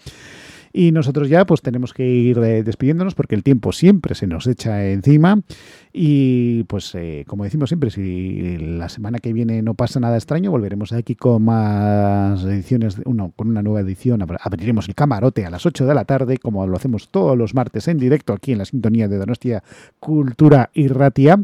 Y 0.77 0.91
nosotros 0.91 1.29
ya 1.29 1.45
pues 1.45 1.61
tenemos 1.61 1.93
que 1.93 2.05
ir 2.05 2.37
despidiéndonos 2.37 3.15
porque 3.15 3.33
el 3.33 3.43
tiempo 3.43 3.71
siempre 3.71 4.13
se 4.13 4.27
nos 4.27 4.45
echa 4.45 4.85
encima. 4.89 5.39
Y 5.93 6.65
pues 6.65 6.93
eh, 6.95 7.23
como 7.27 7.45
decimos 7.45 7.69
siempre, 7.69 7.91
si 7.91 8.57
la 8.57 8.89
semana 8.89 9.19
que 9.19 9.31
viene 9.31 9.61
no 9.61 9.73
pasa 9.75 10.01
nada 10.01 10.17
extraño, 10.17 10.51
volveremos 10.51 10.91
aquí 10.91 11.15
con 11.15 11.43
más 11.45 12.43
ediciones, 12.43 12.97
uno, 13.05 13.31
con 13.37 13.47
una 13.47 13.61
nueva 13.63 13.79
edición. 13.79 14.19
Abr- 14.19 14.39
Abriremos 14.41 14.89
el 14.89 14.95
camarote 14.95 15.45
a 15.45 15.49
las 15.49 15.65
8 15.65 15.85
de 15.85 15.95
la 15.95 16.03
tarde, 16.03 16.39
como 16.39 16.67
lo 16.67 16.75
hacemos 16.75 17.07
todos 17.07 17.37
los 17.37 17.53
martes 17.53 17.87
en 17.87 17.97
directo 17.97 18.33
aquí 18.33 18.51
en 18.51 18.57
la 18.57 18.65
sintonía 18.65 19.07
de 19.07 19.15
Donostia 19.17 19.63
Cultura 20.01 20.71
y 20.73 20.89
Ratia. 20.89 21.41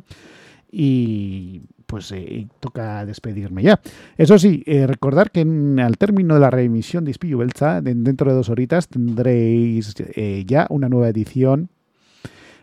Y 0.69 1.61
pues 1.91 2.11
eh, 2.13 2.47
toca 2.59 3.05
despedirme 3.05 3.61
ya. 3.61 3.79
Eso 4.17 4.39
sí, 4.39 4.63
eh, 4.65 4.87
recordar 4.87 5.29
que 5.29 5.41
al 5.41 5.97
término 5.97 6.33
de 6.33 6.39
la 6.39 6.49
reemisión 6.49 7.03
de 7.05 7.11
Ispillo 7.11 7.37
Belza, 7.39 7.81
de- 7.81 7.93
dentro 7.93 8.31
de 8.31 8.35
dos 8.37 8.49
horitas, 8.49 8.87
tendréis 8.87 9.93
eh, 10.15 10.43
ya 10.47 10.65
una 10.69 10.89
nueva 10.89 11.09
edición. 11.09 11.69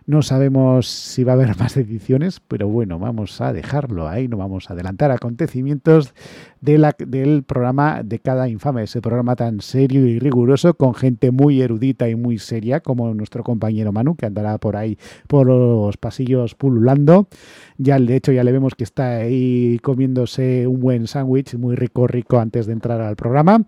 No 0.07 0.23
sabemos 0.23 0.87
si 0.87 1.23
va 1.23 1.33
a 1.33 1.35
haber 1.35 1.55
más 1.59 1.77
ediciones, 1.77 2.41
pero 2.49 2.67
bueno, 2.69 2.99
vamos 2.99 3.41
a 3.43 3.53
dejarlo 3.53 4.09
ahí, 4.09 4.27
no 4.27 4.39
vamos 4.39 4.71
a 4.71 4.73
adelantar 4.73 5.11
acontecimientos 5.11 6.15
del 6.61 7.43
programa 7.45 8.03
de 8.03 8.19
cada 8.19 8.49
infame, 8.49 8.83
ese 8.83 9.01
programa 9.01 9.37
tan 9.37 9.61
serio 9.61 10.07
y 10.07 10.19
riguroso 10.19 10.75
con 10.75 10.95
gente 10.95 11.31
muy 11.31 11.61
erudita 11.61 12.09
y 12.09 12.15
muy 12.15 12.39
seria 12.39 12.81
como 12.81 13.15
nuestro 13.15 13.45
compañero 13.45 13.93
Manu, 13.93 14.17
que 14.17 14.27
andará 14.27 14.59
por 14.59 14.77
ahí 14.77 14.99
por 15.27 15.47
los 15.47 15.97
pasillos 15.97 16.55
pululando. 16.55 17.29
Ya 17.77 17.99
de 17.99 18.17
hecho 18.17 18.33
ya 18.33 18.45
le 18.45 18.53
vemos 18.53 18.75
que 18.75 18.85
está 18.85 19.19
ahí 19.19 19.79
comiéndose 19.83 20.67
un 20.67 20.81
buen 20.81 21.07
sándwich 21.07 21.55
muy 21.55 21.77
rico, 21.77 22.07
rico 22.07 22.39
antes 22.39 22.67
de 22.67 22.73
entrar 22.73 23.01
al 23.01 23.17
programa. 23.17 23.63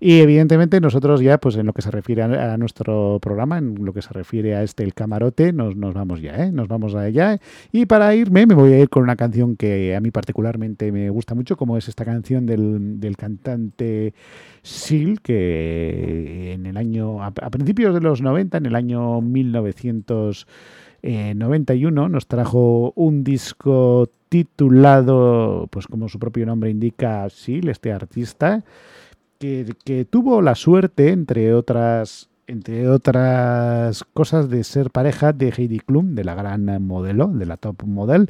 Y 0.00 0.20
evidentemente 0.20 0.80
nosotros 0.80 1.20
ya, 1.20 1.38
pues 1.38 1.56
en 1.56 1.66
lo 1.66 1.72
que 1.72 1.82
se 1.82 1.90
refiere 1.90 2.22
a, 2.22 2.54
a 2.54 2.58
nuestro 2.58 3.18
programa, 3.20 3.58
en 3.58 3.84
lo 3.84 3.92
que 3.92 4.02
se 4.02 4.12
refiere 4.12 4.54
a 4.54 4.62
este 4.62 4.84
el 4.84 4.92
camarote, 4.92 5.52
nos, 5.52 5.76
nos 5.76 5.94
vamos 5.94 6.20
ya, 6.20 6.44
¿eh? 6.44 6.52
Nos 6.52 6.68
vamos 6.68 6.94
allá. 6.94 7.38
Y 7.72 7.86
para 7.86 8.14
irme 8.14 8.46
me 8.46 8.54
voy 8.54 8.72
a 8.72 8.78
ir 8.78 8.88
con 8.88 9.02
una 9.02 9.16
canción 9.16 9.56
que 9.56 9.96
a 9.96 10.00
mí 10.00 10.10
particularmente 10.10 10.92
me 10.92 11.08
gusta 11.10 11.34
mucho, 11.34 11.56
como 11.56 11.76
es 11.76 11.88
esta 11.88 12.04
canción 12.04 12.33
del, 12.40 13.14
cantante 13.16 14.14
Seal, 14.62 15.20
que 15.20 16.52
en 16.52 16.66
el 16.66 16.76
año, 16.76 17.22
a, 17.22 17.32
principios 17.32 17.94
de 17.94 18.00
los 18.00 18.22
90, 18.22 18.58
en 18.58 18.66
el 18.66 18.74
año 18.74 19.20
1900 19.20 20.46
eh, 21.02 21.34
91 21.34 22.08
nos 22.08 22.26
trajo 22.26 22.92
un 22.96 23.24
disco 23.24 24.10
titulado, 24.28 25.68
pues 25.70 25.86
como 25.86 26.08
su 26.08 26.18
propio 26.18 26.46
nombre 26.46 26.70
indica, 26.70 27.28
Seal, 27.30 27.68
este 27.68 27.92
artista, 27.92 28.64
que, 29.38 29.74
que 29.84 30.04
tuvo 30.04 30.40
la 30.42 30.54
suerte, 30.54 31.10
entre 31.10 31.52
otras, 31.54 32.30
entre 32.46 32.88
otras 32.88 34.04
cosas, 34.12 34.48
de 34.50 34.64
ser 34.64 34.90
pareja 34.90 35.32
de 35.32 35.52
Heidi 35.56 35.80
Klum, 35.80 36.14
de 36.14 36.24
la 36.24 36.34
gran 36.34 36.64
modelo, 36.86 37.28
de 37.28 37.46
la 37.46 37.56
top 37.56 37.82
model. 37.84 38.28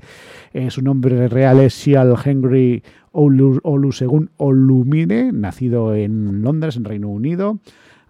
Eh, 0.52 0.70
su 0.70 0.82
nombre 0.82 1.28
real 1.28 1.60
es 1.60 1.74
Seal 1.74 2.14
Henry 2.24 2.82
Olu- 3.12 3.60
Olusegun 3.62 4.30
Olumide, 4.36 5.32
nacido 5.32 5.94
en 5.94 6.42
Londres, 6.42 6.76
en 6.76 6.84
Reino 6.84 7.08
Unido 7.08 7.58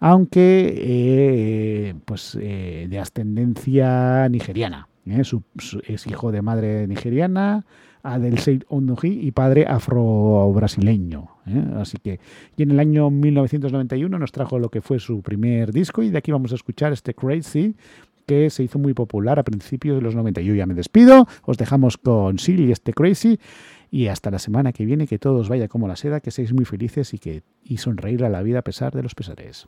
aunque 0.00 0.74
eh, 0.76 1.94
pues 2.04 2.36
eh, 2.38 2.86
de 2.90 2.98
ascendencia 2.98 4.28
nigeriana. 4.28 4.86
su- 5.58 5.80
es 5.86 6.06
hijo 6.06 6.30
de 6.30 6.42
madre 6.42 6.86
nigeriana, 6.86 7.64
Adel 8.04 8.38
Seid 8.38 8.62
Ondoji 8.68 9.26
y 9.26 9.32
padre 9.32 9.66
afro-brasileño. 9.66 11.28
¿eh? 11.46 11.64
Así 11.76 11.96
que, 11.96 12.20
y 12.56 12.62
en 12.62 12.70
el 12.70 12.78
año 12.78 13.10
1991 13.10 14.18
nos 14.18 14.30
trajo 14.30 14.58
lo 14.58 14.68
que 14.68 14.80
fue 14.80 15.00
su 15.00 15.22
primer 15.22 15.72
disco 15.72 16.02
y 16.02 16.10
de 16.10 16.18
aquí 16.18 16.30
vamos 16.30 16.52
a 16.52 16.54
escuchar 16.54 16.92
este 16.92 17.14
Crazy 17.14 17.74
que 18.26 18.50
se 18.50 18.62
hizo 18.62 18.78
muy 18.78 18.94
popular 18.94 19.38
a 19.38 19.42
principios 19.42 19.96
de 19.96 20.02
los 20.02 20.14
90. 20.14 20.40
Yo 20.42 20.54
ya 20.54 20.66
me 20.66 20.74
despido, 20.74 21.26
os 21.42 21.56
dejamos 21.56 21.96
con 21.96 22.38
Sil 22.38 22.60
y 22.60 22.72
este 22.72 22.92
Crazy 22.92 23.38
y 23.90 24.08
hasta 24.08 24.30
la 24.30 24.38
semana 24.38 24.72
que 24.72 24.84
viene 24.84 25.06
que 25.06 25.18
todo 25.18 25.38
os 25.38 25.48
vaya 25.48 25.68
como 25.68 25.88
la 25.88 25.96
seda, 25.96 26.20
que 26.20 26.30
seáis 26.30 26.52
muy 26.52 26.64
felices 26.64 27.14
y 27.14 27.18
que 27.18 27.42
y 27.64 27.78
sonreír 27.78 28.24
a 28.24 28.28
la 28.28 28.42
vida 28.42 28.60
a 28.60 28.62
pesar 28.62 28.94
de 28.94 29.02
los 29.02 29.14
pesares. 29.14 29.66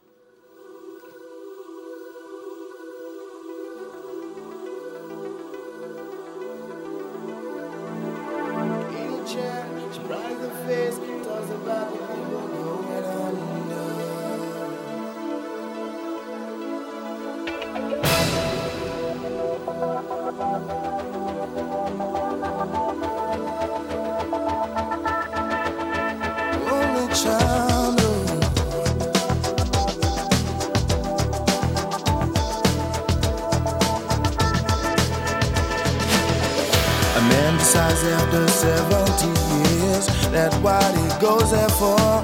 Size 37.67 38.05
after 38.05 38.47
70 38.47 39.27
years 39.27 40.07
that 40.31 40.55
what 40.63 40.87
he 40.95 41.07
goes 41.21 41.51
there 41.51 41.69
for 41.69 42.23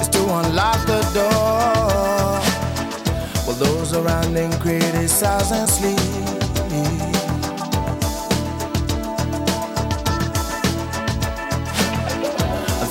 is 0.00 0.08
to 0.08 0.18
unlock 0.18 0.84
the 0.86 1.02
door. 1.14 2.42
Well, 3.46 3.54
those 3.56 3.94
around 3.94 4.34
him 4.34 4.50
criticize 4.58 5.52
and 5.52 5.68
sleep. 5.68 6.00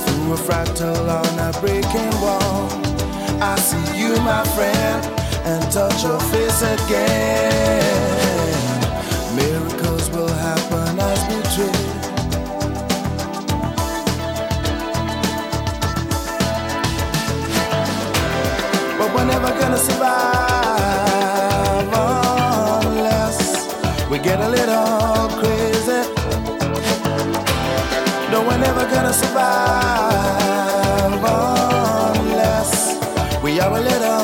Through 0.06 0.32
a 0.32 0.38
fractal 0.48 1.08
on 1.20 1.38
a 1.38 1.52
breaking 1.60 2.14
wall, 2.22 2.70
I 3.42 3.54
see 3.60 3.98
you, 4.00 4.16
my 4.22 4.42
friend, 4.56 5.04
and 5.44 5.70
touch 5.70 6.02
your 6.04 6.18
face 6.20 6.62
again. 6.62 8.35
we're 19.16 19.24
never 19.24 19.48
gonna 19.58 19.78
survive 19.78 21.08
unless 22.84 23.38
we 24.10 24.18
get 24.18 24.38
a 24.40 24.48
little 24.48 25.28
crazy. 25.40 26.02
No, 28.30 28.42
we're 28.46 28.58
never 28.58 28.84
gonna 28.94 29.14
survive 29.14 30.44
unless 32.20 32.72
we 33.42 33.58
are 33.58 33.78
a 33.78 33.80
little. 33.80 34.15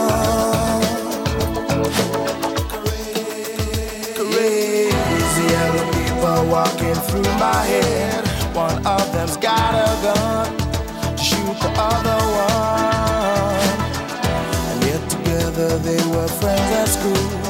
friends 16.41 16.61
at 16.73 16.89
school. 16.89 17.42